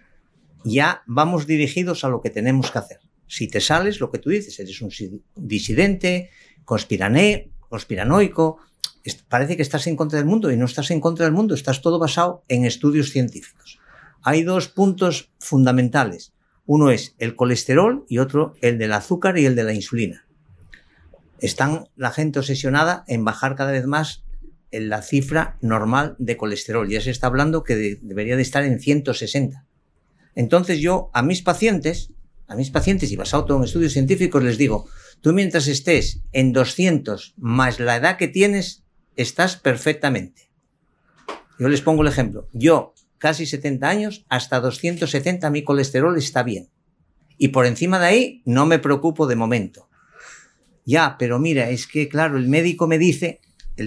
[0.64, 3.00] ya vamos dirigidos a lo que tenemos que hacer.
[3.26, 4.90] Si te sales, lo que tú dices, eres un
[5.34, 6.30] disidente,
[6.64, 8.58] conspirané, conspiranoico,
[9.28, 11.82] parece que estás en contra del mundo y no estás en contra del mundo, estás
[11.82, 13.80] todo basado en estudios científicos.
[14.22, 16.32] Hay dos puntos fundamentales.
[16.66, 20.26] Uno es el colesterol y otro el del azúcar y el de la insulina.
[21.40, 24.24] Están la gente obsesionada en bajar cada vez más
[24.72, 26.88] en la cifra normal de colesterol.
[26.88, 29.64] Ya se está hablando que debería de estar en 160.
[30.34, 32.10] Entonces yo a mis pacientes,
[32.48, 34.88] a mis pacientes y basado en estudios científicos les digo,
[35.20, 38.82] tú mientras estés en 200 más la edad que tienes,
[39.16, 40.50] estás perfectamente.
[41.58, 42.48] Yo les pongo el ejemplo.
[42.52, 42.92] Yo
[43.26, 46.68] casi 70 años, hasta 270 mi colesterol está bien.
[47.36, 49.88] Y por encima de ahí no me preocupo de momento.
[50.84, 53.40] Ya, pero mira, es que claro, el médico me dice,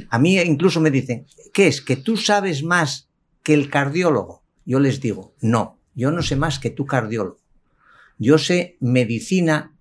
[0.10, 1.80] a mí incluso me dicen, ¿qué es?
[1.80, 3.08] ¿Que tú sabes más
[3.42, 4.44] que el cardiólogo?
[4.66, 7.40] Yo les digo, no, yo no sé más que tu cardiólogo.
[8.18, 9.74] Yo sé medicina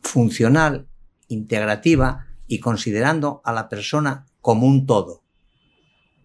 [0.00, 0.86] funcional,
[1.26, 5.24] integrativa y considerando a la persona como un todo.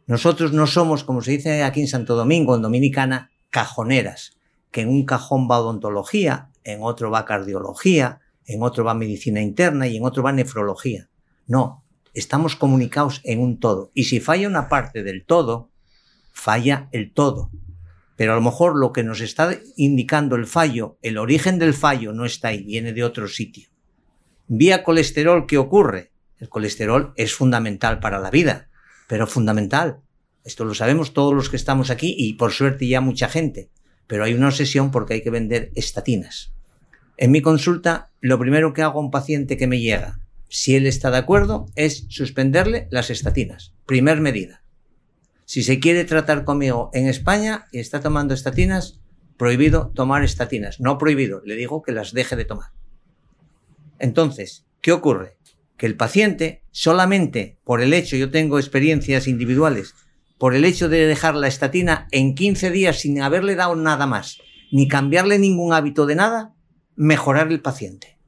[0.07, 4.37] Nosotros no somos, como se dice aquí en Santo Domingo, en Dominicana, cajoneras,
[4.71, 9.87] que en un cajón va odontología, en otro va cardiología, en otro va medicina interna
[9.87, 11.09] y en otro va nefrología.
[11.47, 11.83] No,
[12.13, 13.91] estamos comunicados en un todo.
[13.93, 15.69] Y si falla una parte del todo,
[16.31, 17.51] falla el todo.
[18.15, 22.13] Pero a lo mejor lo que nos está indicando el fallo, el origen del fallo
[22.13, 23.69] no está ahí, viene de otro sitio.
[24.47, 26.11] Vía colesterol, ¿qué ocurre?
[26.37, 28.70] El colesterol es fundamental para la vida
[29.11, 29.99] pero fundamental.
[30.45, 33.69] Esto lo sabemos todos los que estamos aquí y por suerte ya mucha gente.
[34.07, 36.53] Pero hay una obsesión porque hay que vender estatinas.
[37.17, 40.87] En mi consulta, lo primero que hago a un paciente que me llega, si él
[40.87, 43.73] está de acuerdo, es suspenderle las estatinas.
[43.85, 44.63] Primer medida.
[45.43, 49.01] Si se quiere tratar conmigo en España y está tomando estatinas,
[49.35, 50.79] prohibido tomar estatinas.
[50.79, 52.69] No prohibido, le digo que las deje de tomar.
[53.99, 55.35] Entonces, ¿qué ocurre?
[55.81, 59.95] Que el paciente solamente por el hecho, yo tengo experiencias individuales,
[60.37, 64.37] por el hecho de dejar la estatina en 15 días sin haberle dado nada más,
[64.71, 66.53] ni cambiarle ningún hábito de nada,
[66.95, 68.19] mejorar el paciente.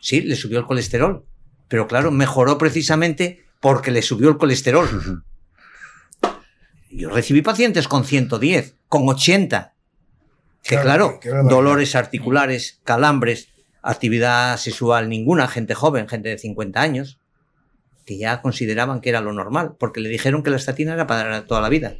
[0.00, 1.26] Sí, le subió el colesterol,
[1.68, 4.88] pero claro, mejoró precisamente porque le subió el colesterol.
[6.90, 9.74] Yo recibí pacientes con 110, con 80,
[10.62, 11.20] que claro,
[11.50, 13.50] dolores articulares, calambres,
[13.90, 17.18] actividad sexual ninguna, gente joven, gente de 50 años,
[18.04, 21.46] que ya consideraban que era lo normal, porque le dijeron que la estatina era para
[21.46, 21.96] toda la vida.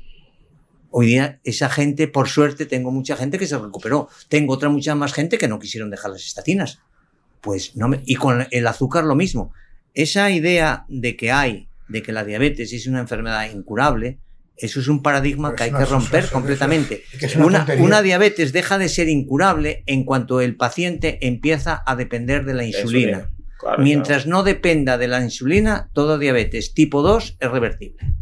[0.91, 4.09] Hoy día esa gente, por suerte, tengo mucha gente que se recuperó.
[4.29, 6.81] Tengo otra mucha más gente que no quisieron dejar las estatinas.
[7.41, 9.53] Pues no y con el azúcar lo mismo.
[9.95, 14.19] Esa idea de que hay, de que la diabetes es una enfermedad incurable,
[14.59, 17.05] eso es un paradigma que hay que romper completamente.
[17.79, 22.65] una, diabetes deja de ser incurable en cuanto el paciente empieza a depender de la
[22.65, 23.31] insulina.
[23.79, 28.15] Mientras no dependa de la insulina, todo diabetes tipo 2 es revertible.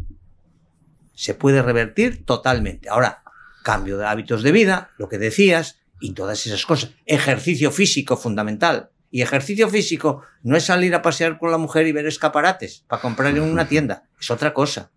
[1.13, 2.89] Se puede revertir totalmente.
[2.89, 3.23] Ahora,
[3.63, 6.91] cambio de hábitos de vida, lo que decías, y todas esas cosas.
[7.05, 8.91] Ejercicio físico fundamental.
[9.09, 13.01] Y ejercicio físico no es salir a pasear con la mujer y ver escaparates para
[13.01, 14.03] comprar en una tienda.
[14.19, 14.91] Es otra cosa.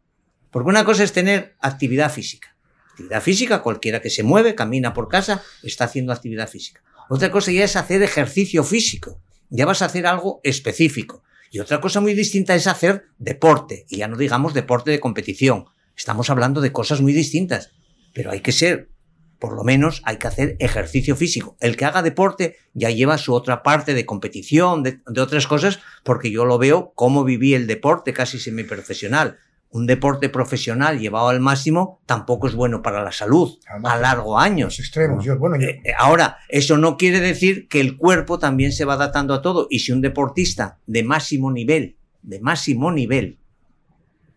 [0.50, 2.56] Porque una cosa es tener actividad física.
[2.90, 6.82] Actividad física, cualquiera que se mueve, camina por casa, está haciendo actividad física.
[7.08, 9.20] Otra cosa ya es hacer ejercicio físico.
[9.48, 11.22] Ya vas a hacer algo específico.
[11.50, 13.86] Y otra cosa muy distinta es hacer deporte.
[13.88, 15.66] Y ya no digamos deporte de competición.
[15.96, 17.72] Estamos hablando de cosas muy distintas.
[18.14, 18.90] Pero hay que ser,
[19.38, 21.56] por lo menos hay que hacer ejercicio físico.
[21.60, 26.30] El que haga deporte ya lleva su otra parte de competición, de, otras cosas, porque
[26.30, 29.38] yo lo veo como viví el deporte casi semiprofesional
[29.72, 34.78] un deporte profesional llevado al máximo tampoco es bueno para la salud a largo años.
[34.80, 38.94] extremos, bueno, eh, eh, ahora, eso no quiere decir que el cuerpo también se va
[38.94, 39.68] adaptando a todo.
[39.70, 43.38] Y si un deportista de máximo nivel, de máximo nivel,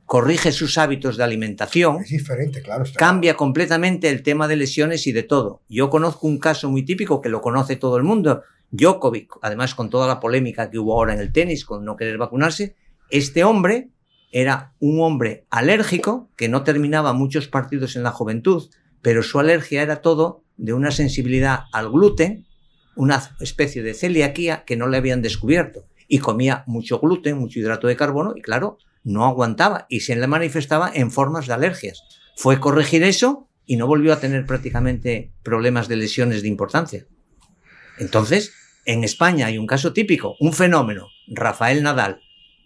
[0.06, 5.14] corrige sus hábitos de alimentación, es diferente, claro, cambia completamente el tema de lesiones y
[5.14, 5.64] de todo.
[5.68, 8.44] Yo conozco un caso muy típico que lo conoce todo el mundo.
[8.70, 12.18] Djokovic, además con toda la polémica que hubo ahora en el tenis con no querer
[12.18, 12.76] vacunarse,
[13.10, 13.90] este hombre
[14.34, 18.68] era un hombre alérgico que no terminaba muchos partidos en la juventud,
[19.04, 22.48] pero su alergia era todo de una sensibilidad al gluten,
[22.96, 25.86] una especie de celiaquía que no le habían descubierto.
[26.08, 30.26] Y comía mucho gluten, mucho hidrato de carbono, y claro, no aguantaba y se le
[30.26, 32.02] manifestaba en formas de alergias.
[32.36, 37.06] Fue corregir eso y no volvió a tener prácticamente problemas de lesiones de importancia.
[38.00, 38.52] Entonces,
[38.86, 42.23] en España hay un caso típico, un fenómeno, Rafael Nadal.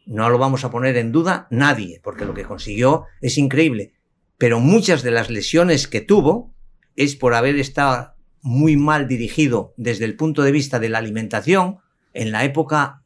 [0.08, 3.94] No lo vamos a poner en duda nadie, porque lo que consiguió es increíble.
[4.38, 6.56] Pero muchas de las lesiones que tuvo
[6.96, 11.80] es por haber estado muy mal dirigido desde el punto de vista de la alimentación
[12.14, 13.04] en la época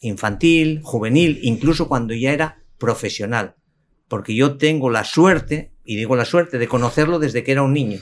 [0.00, 3.54] infantil, juvenil, incluso cuando ya era profesional.
[4.08, 7.74] Porque yo tengo la suerte, y digo la suerte, de conocerlo desde que era un
[7.74, 8.00] niño.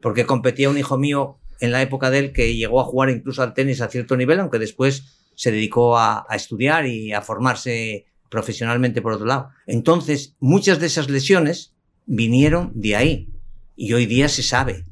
[0.00, 3.42] Porque competía un hijo mío en la época de él que llegó a jugar incluso
[3.42, 9.00] al tenis a cierto nivel, aunque después se dedicó a, estudiar y a formarse profesionalmente
[9.00, 9.48] por otro lado.
[9.66, 11.72] Entonces, muchas de esas lesiones
[12.04, 13.32] vinieron de ahí
[13.74, 14.84] y hoy día se sabe.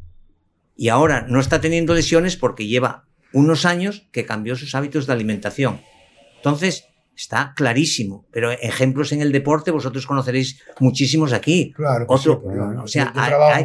[0.74, 5.12] Y ahora no está teniendo lesiones porque lleva unos años que cambió sus hábitos de
[5.12, 5.82] alimentación.
[6.36, 8.24] Entonces, está clarísimo.
[8.32, 11.74] Pero ejemplos en el deporte vosotros conoceréis muchísimos aquí.
[11.76, 12.06] Claro.
[12.08, 12.42] Otro,
[12.82, 13.12] O sea,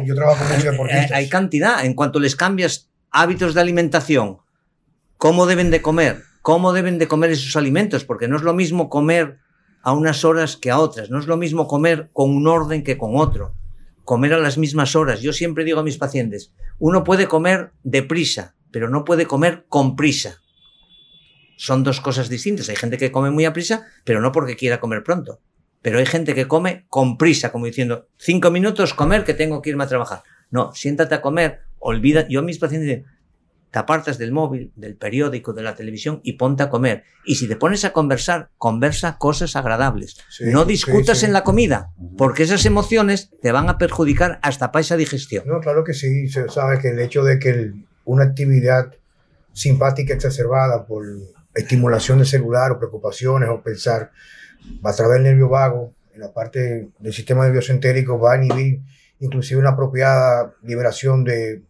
[0.04, 1.12] yo, trabajo, con deportistas.
[1.14, 1.82] Hay cantidad.
[1.82, 4.40] En cuanto les cambias hábitos de alimentación,
[5.16, 8.90] cómo deben de comer, cómo deben de comer esos alimentos, porque no es lo mismo
[8.90, 9.38] comer
[9.80, 12.98] a unas horas que a otras, no es lo mismo comer con un orden que
[12.98, 13.54] con otro,
[14.04, 15.22] comer a las mismas horas.
[15.22, 19.96] Yo siempre digo a mis pacientes, uno puede comer deprisa, pero no puede comer con
[19.96, 20.42] prisa.
[21.56, 22.68] Son dos cosas distintas.
[22.68, 25.40] Hay gente que come muy a prisa, pero no porque quiera comer pronto.
[25.80, 29.70] Pero hay gente que come con prisa, como diciendo, cinco minutos comer que tengo que
[29.70, 30.22] irme a trabajar.
[30.50, 33.06] No, siéntate a comer, olvida, yo a mis pacientes
[33.74, 37.02] te apartas del móvil, del periódico, de la televisión y ponte a comer.
[37.24, 40.16] Y si te pones a conversar, conversa cosas agradables.
[40.42, 44.96] no discutas en la comida, porque esas emociones te van a perjudicar hasta para esa
[44.96, 45.42] digestión.
[45.48, 46.28] No, claro que sí.
[46.28, 47.72] Se sabe que el hecho de que
[48.04, 48.94] una actividad
[49.52, 51.04] simpática exacerbada por
[51.52, 54.12] estimulación del celular o preocupaciones o pensar
[54.86, 58.36] va a través del nervio vago, en la parte del sistema nervioso entérico, va a
[58.36, 58.82] inhibir
[59.18, 61.62] inclusive una apropiada liberación de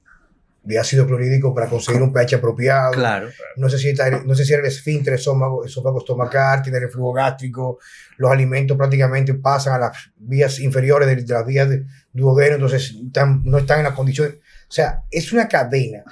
[0.64, 2.92] de ácido clorhídrico para conseguir un pH apropiado.
[2.92, 3.28] Claro.
[3.56, 3.92] No sé si,
[4.24, 7.78] no sé si el esfínter, esófago, esófago estomacal, tiene reflujo gástrico,
[8.16, 12.96] los alimentos prácticamente pasan a las vías inferiores de, las vías de duodeno, entonces
[13.44, 14.36] no están en la condición.
[14.68, 16.02] O sea, es una cadena.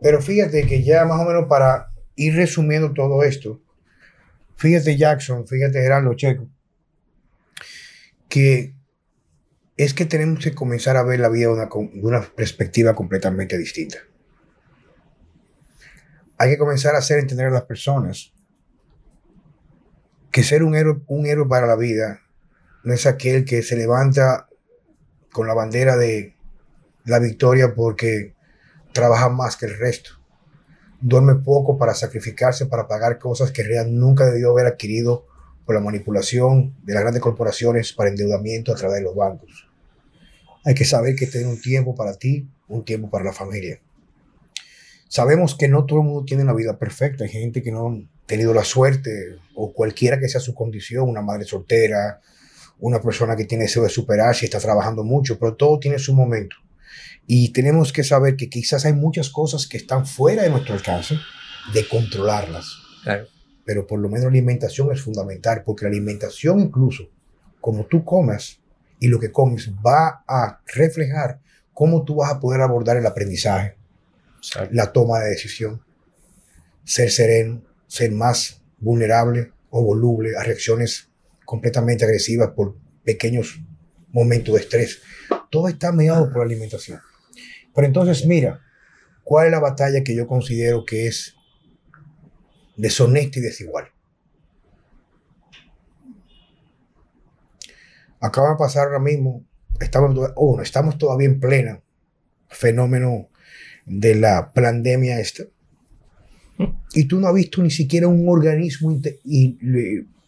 [0.00, 3.60] Pero fíjate que ya más o menos para ir resumiendo todo esto,
[4.56, 6.48] fíjate Jackson, fíjate Gerardo Checo,
[8.28, 8.74] que
[9.84, 11.68] es que tenemos que comenzar a ver la vida de
[12.02, 13.96] una, perspectiva completamente distinta.
[16.36, 18.34] Hay que comenzar a hacer entender a las personas
[20.30, 22.20] que ser un héroe, un héroe para la vida
[22.84, 24.50] no es aquel que se levanta
[25.32, 26.36] con la bandera de
[27.06, 28.34] la victoria porque
[28.92, 30.10] trabaja más que el resto.
[31.00, 35.26] Duerme poco para sacrificarse, para pagar cosas que realmente nunca debió haber adquirido
[35.64, 39.69] por la manipulación de las grandes corporaciones para endeudamiento a través de los bancos
[40.64, 43.80] hay que saber que tener un tiempo para ti, un tiempo para la familia.
[45.08, 47.24] Sabemos que no todo el mundo tiene una vida perfecta.
[47.24, 51.22] Hay gente que no ha tenido la suerte, o cualquiera que sea su condición, una
[51.22, 52.20] madre soltera,
[52.78, 56.14] una persona que tiene deseo de superarse y está trabajando mucho, pero todo tiene su
[56.14, 56.56] momento.
[57.26, 61.16] Y tenemos que saber que quizás hay muchas cosas que están fuera de nuestro alcance
[61.74, 62.72] de controlarlas.
[63.02, 63.26] Claro.
[63.64, 67.08] Pero por lo menos la alimentación es fundamental, porque la alimentación incluso,
[67.60, 68.59] como tú comas,
[69.00, 71.40] y lo que comes va a reflejar
[71.72, 73.76] cómo tú vas a poder abordar el aprendizaje,
[74.70, 75.82] la toma de decisión,
[76.84, 81.08] ser sereno, ser más vulnerable o voluble a reacciones
[81.44, 83.60] completamente agresivas por pequeños
[84.12, 85.00] momentos de estrés.
[85.50, 87.00] Todo está mediado por la alimentación.
[87.74, 88.60] Pero entonces, mira,
[89.24, 91.34] ¿cuál es la batalla que yo considero que es
[92.76, 93.86] deshonesta y desigual?
[98.20, 99.44] Acaba de pasar ahora mismo,
[99.80, 101.80] estamos, oh, estamos todavía en plena
[102.48, 103.28] fenómeno
[103.86, 105.44] de la pandemia esta.
[106.92, 109.00] Y tú no has visto ni siquiera un organismo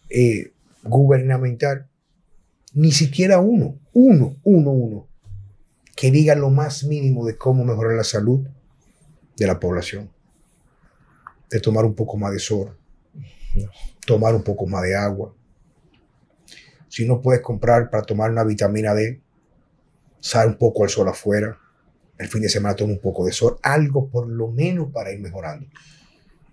[0.09, 0.51] eh,
[0.83, 1.87] gubernamental,
[2.73, 5.07] ni siquiera uno, uno, uno, uno,
[5.95, 8.47] que diga lo más mínimo de cómo mejorar la salud
[9.37, 10.09] de la población.
[11.51, 12.75] De tomar un poco más de sol,
[14.07, 15.35] tomar un poco más de agua,
[16.93, 19.19] si no puedes comprar para tomar una vitamina D,
[20.19, 21.57] sal un poco al sol afuera.
[22.19, 23.57] El fin de semana toma un poco de sol.
[23.63, 25.65] Algo por lo menos para ir mejorando.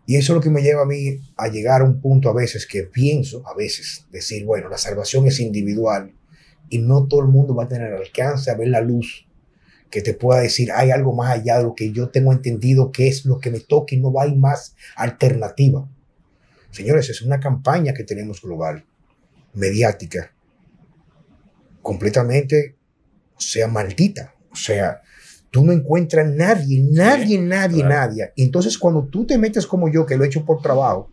[0.06, 2.32] Y eso es lo que me lleva a mí a llegar a un punto a
[2.32, 6.14] veces que pienso, a veces, decir, bueno, la salvación es individual
[6.70, 9.28] y no todo el mundo va a tener alcance a ver la luz
[9.90, 13.08] que te pueda decir, hay algo más allá de lo que yo tengo entendido que
[13.08, 15.86] es lo que me toca y no hay más alternativa.
[16.70, 18.86] Señores, es una campaña que tenemos global,
[19.54, 20.32] mediática,
[21.82, 22.76] completamente,
[23.36, 24.34] sea, maldita.
[24.52, 25.00] O sea,
[25.50, 28.32] tú no encuentras nadie, nadie, nadie, nadie.
[28.36, 31.10] Y entonces cuando tú te metes como yo, que lo he hecho por trabajo,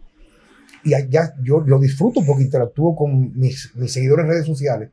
[0.84, 4.90] y ya yo lo disfruto porque interactúo con mis, mis seguidores en redes sociales,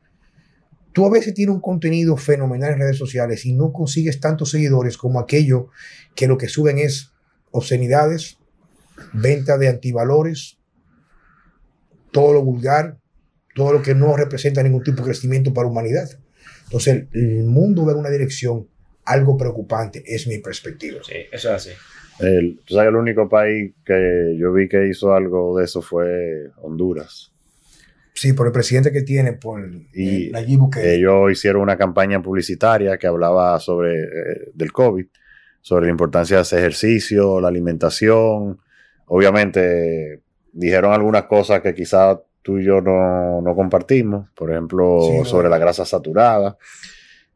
[0.95, 4.97] Tú a veces tienes un contenido fenomenal en redes sociales y no consigues tantos seguidores
[4.97, 5.67] como aquello
[6.15, 7.11] que lo que suben es
[7.51, 8.37] obscenidades,
[9.11, 10.57] venta de antivalores,
[12.13, 12.97] todo lo vulgar,
[13.55, 16.09] todo lo que no representa ningún tipo de crecimiento para la humanidad.
[16.65, 18.67] Entonces, el mundo va en una dirección
[19.05, 20.99] algo preocupante, es mi perspectiva.
[21.03, 21.69] Sí, eso es así.
[22.19, 27.31] El, el único país que yo vi que hizo algo de eso fue Honduras.
[28.13, 29.61] Sí, por el presidente que tiene, por
[29.93, 30.31] y
[30.83, 35.05] Ellos hicieron una campaña publicitaria que hablaba sobre eh, del COVID,
[35.61, 38.59] sobre la importancia de hacer ejercicio, la alimentación.
[39.07, 40.21] Obviamente
[40.53, 45.83] dijeron algunas cosas que quizás tú y yo no, compartimos, por ejemplo, sobre la grasa
[45.83, 46.57] saturada.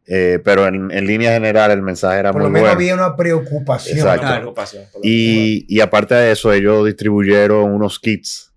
[0.05, 3.15] Eh, pero en, en, línea general el mensaje era por muy lo menos había una
[3.15, 4.07] preocupación.
[4.19, 8.51] preocupación y, y aparte de eso, ellos distribuyeron unos kits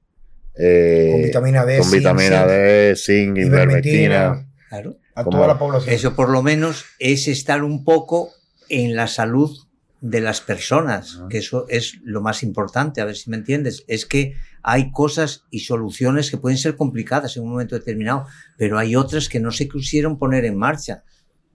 [0.55, 4.47] eh, con vitamina D, con vitamina D, zinc, ivermectina.
[4.69, 4.97] Claro.
[5.15, 5.95] A toda la población.
[5.95, 8.31] Eso por lo menos es estar un poco
[8.71, 9.55] en la salud
[10.03, 13.85] de las personas, que eso es lo más importante, a ver si me entiendes.
[13.87, 14.35] Es que
[14.65, 18.27] hay cosas y soluciones que pueden ser complicadas en un momento determinado,
[18.59, 21.05] pero hay otras que no se quisieron poner en marcha.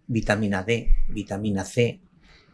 [0.08, 2.00] Vitamina D, vitamina C,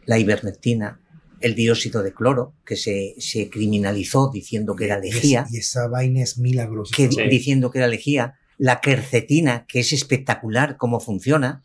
[0.04, 1.00] la ivermectina,
[1.40, 5.46] el dióxido de cloro, que se, se criminalizó diciendo que era lejía.
[5.48, 6.92] Y, esa vaina es milagrosa.
[6.96, 8.34] Que, Diciendo que era lejía.
[8.58, 11.62] La quercetina, que es espectacular cómo funciona.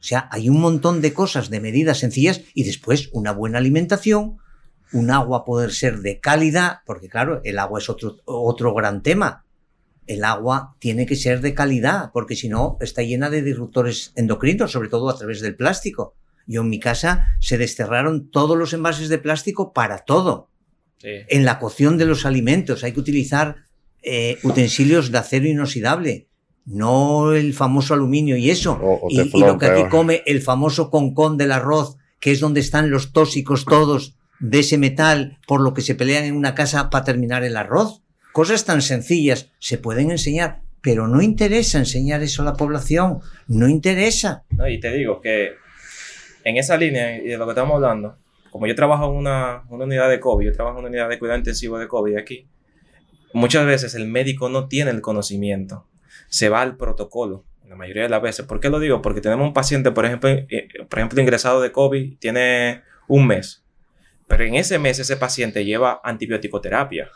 [0.00, 4.38] O sea, hay un montón de cosas, de medidas sencillas y después una buena alimentación,
[4.92, 9.44] un agua poder ser de calidad, porque claro, el agua es otro, otro gran tema.
[10.06, 14.72] El agua tiene que ser de calidad, porque si no, está llena de disruptores endocrinos,
[14.72, 16.16] sobre todo a través del plástico.
[16.46, 20.48] Yo en mi casa se desterraron todos los envases de plástico para todo.
[21.02, 23.64] En la cocción de los alimentos hay que utilizar
[24.02, 26.29] eh, utensilios de acero inoxidable,
[26.66, 28.80] no el famoso aluminio y eso.
[29.08, 33.12] y, lo que aquí come el famoso concón del arroz, que es donde están los
[33.12, 37.44] tóxicos todos de ese metal por lo que se pelean en una casa para terminar
[37.44, 38.02] el arroz.
[38.32, 43.68] Cosas tan sencillas se pueden enseñar, pero no interesa enseñar eso a la población, no
[43.68, 44.44] interesa.
[44.50, 45.54] No, y te digo que
[46.44, 48.16] en esa línea y de lo que estamos hablando,
[48.50, 51.38] como yo trabajo en una, unidad de COVID, yo trabajo en una unidad de cuidado
[51.38, 52.46] intensivo de COVID aquí,
[53.32, 55.86] muchas veces el médico no tiene el conocimiento,
[56.30, 58.46] se va al protocolo, la mayoría de las veces.
[58.46, 59.02] ¿Por qué lo digo?
[59.02, 63.62] Porque tenemos un paciente, por ejemplo, eh, por ejemplo ingresado de COVID, tiene un mes,
[64.26, 67.10] pero en ese mes ese paciente lleva antibiótico-terapia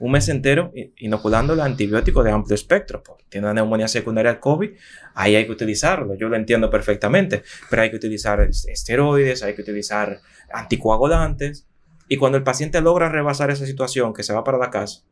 [0.00, 3.02] un mes entero inoculando el antibiótico de amplio espectro.
[3.02, 4.70] Pues, tiene una neumonía secundaria al COVID,
[5.14, 9.62] ahí hay que utilizarlo, yo lo entiendo perfectamente, pero hay que utilizar esteroides, hay que
[9.62, 10.20] utilizar
[10.52, 11.68] anticoagulantes.
[12.08, 15.02] Y cuando el paciente logra rebasar esa situación, que se va para la casa,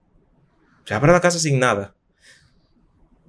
[0.85, 1.95] se va para la casa sin nada,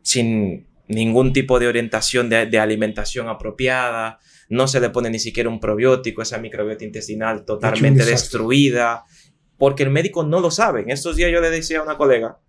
[0.10, 5.50] sin ningún tipo de orientación de, de alimentación apropiada, no se le pone ni siquiera
[5.50, 9.06] un probiótico, esa microbiota intestinal totalmente destruida,
[9.60, 10.82] porque el médico no lo sabe.
[10.82, 12.40] En estos días yo le decía a una colega,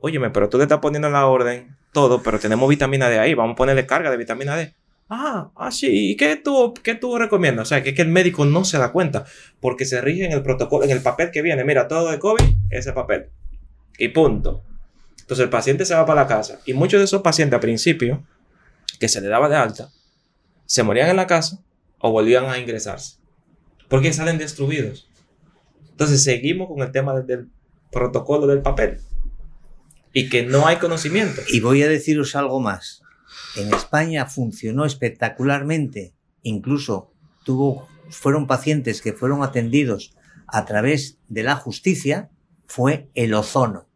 [0.00, 3.34] óyeme, pero tú le estás poniendo en la orden todo, pero tenemos vitamina D ahí,
[3.34, 4.74] vamos a ponerle carga de vitamina D.
[5.08, 7.68] Ah, ah, sí, ¿y qué tú, qué tú recomiendas?
[7.68, 9.24] O sea, que, que el médico no se da cuenta,
[9.60, 11.62] porque se rige en el protocolo, en el papel que viene.
[11.62, 13.26] Mira, todo de COVID, ese papel.
[13.98, 14.64] Y punto.
[15.24, 16.60] Entonces el paciente se va para la casa.
[16.66, 18.22] Y muchos de esos pacientes al principio,
[19.00, 19.88] que se le daba de alta,
[20.66, 21.62] se morían en la casa
[21.98, 23.16] o volvían a ingresarse.
[23.88, 25.08] Porque salen destruidos.
[25.92, 27.48] Entonces seguimos con el tema del,
[27.90, 29.00] protocolo del papel
[30.12, 31.40] y que no hay conocimiento.
[31.48, 33.02] Y voy a deciros algo más.
[33.56, 36.12] En España funcionó espectacularmente,
[36.42, 37.12] incluso
[37.44, 40.14] tuvo, fueron pacientes que fueron atendidos
[40.46, 42.30] a través de la justicia,
[42.66, 43.88] fue el ozono.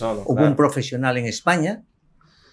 [0.00, 1.84] Hubo un profesional en España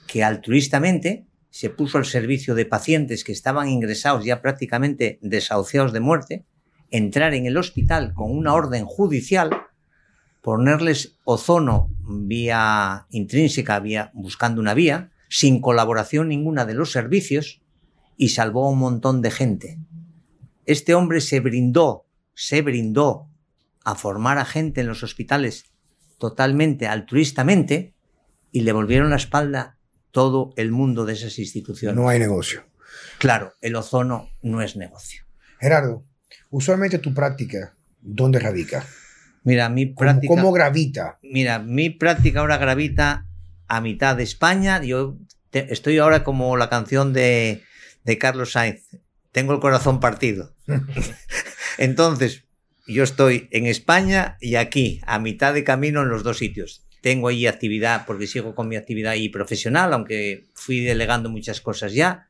[0.08, 6.00] que altruistamente se puso al servicio de pacientes que estaban ingresados ya prácticamente desahuciados de
[6.00, 6.46] muerte
[6.92, 9.50] entrar en el hospital con una orden judicial,
[10.42, 17.62] ponerles ozono vía intrínseca, vía, buscando una vía, sin colaboración ninguna de los servicios,
[18.18, 19.80] y salvó a un montón de gente.
[20.66, 23.28] Este hombre se brindó, se brindó
[23.86, 25.66] a formar a gente en los hospitales
[26.20, 27.95] totalmente altruistamente
[28.51, 29.78] y le volvieron la espalda
[30.11, 31.95] todo el mundo de esas instituciones.
[31.95, 32.65] No hay negocio.
[33.17, 35.24] Claro, el ozono no es negocio.
[35.59, 36.05] Gerardo,
[36.49, 38.86] usualmente tu práctica, ¿dónde radica?
[39.43, 40.34] Mira, mi práctica.
[40.34, 41.17] ¿Cómo, gravita?
[41.24, 43.26] Mira, mi práctica ahora gravita
[43.67, 44.82] a mitad de España.
[44.84, 45.17] Yo
[45.51, 47.63] estoy ahora como la canción de,
[48.03, 48.84] de Carlos Sainz.
[49.32, 50.55] Tengo el corazón partido.
[51.78, 52.43] Entonces,
[52.90, 56.86] yo estoy en España y aquí, a mitad de camino en los dos sitios.
[57.02, 61.94] Tengo ahí actividad, porque sigo con mi actividad ahí profesional, aunque fui delegando muchas cosas
[61.94, 62.28] ya.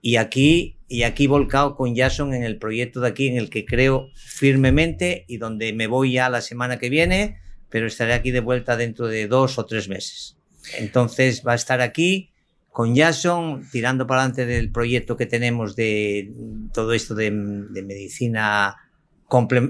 [0.00, 3.64] Y aquí, y aquí volcado con Jason en el proyecto de aquí en el que
[3.64, 7.38] creo firmemente y donde me voy ya la semana que viene,
[7.70, 10.36] pero estaré aquí de vuelta dentro de dos o tres meses.
[10.78, 12.30] Entonces va a estar aquí
[12.68, 16.32] con Jason tirando para adelante del proyecto que tenemos de
[16.72, 18.76] todo esto de, de medicina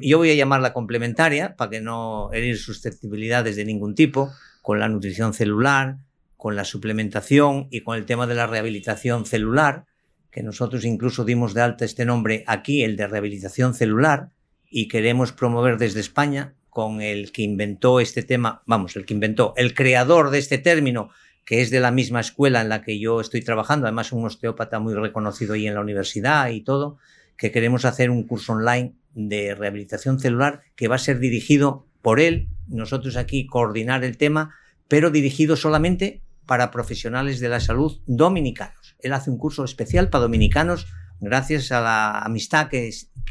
[0.02, 4.30] yo voy a llamarla complementaria para que no herir susceptibilidades de ningún tipo,
[4.62, 5.98] con la nutrición celular,
[6.36, 9.86] con la suplementación y con el tema de la rehabilitación celular,
[10.30, 14.30] que nosotros incluso dimos de alta este nombre aquí, el de rehabilitación celular,
[14.68, 19.54] y queremos promover desde España con el que inventó este tema, vamos, el que inventó,
[19.56, 21.10] el creador de este término,
[21.44, 24.80] que es de la misma escuela en la que yo estoy trabajando, además un osteópata
[24.80, 26.98] muy reconocido ahí en la universidad y todo,
[27.36, 32.20] que queremos hacer un curso online de rehabilitación celular que va a ser dirigido por
[32.20, 34.54] él, nosotros aquí coordinar el tema,
[34.88, 38.96] pero dirigido solamente para profesionales de la salud dominicanos.
[38.98, 40.86] Él hace un curso especial para dominicanos
[41.20, 42.90] gracias a la amistad que,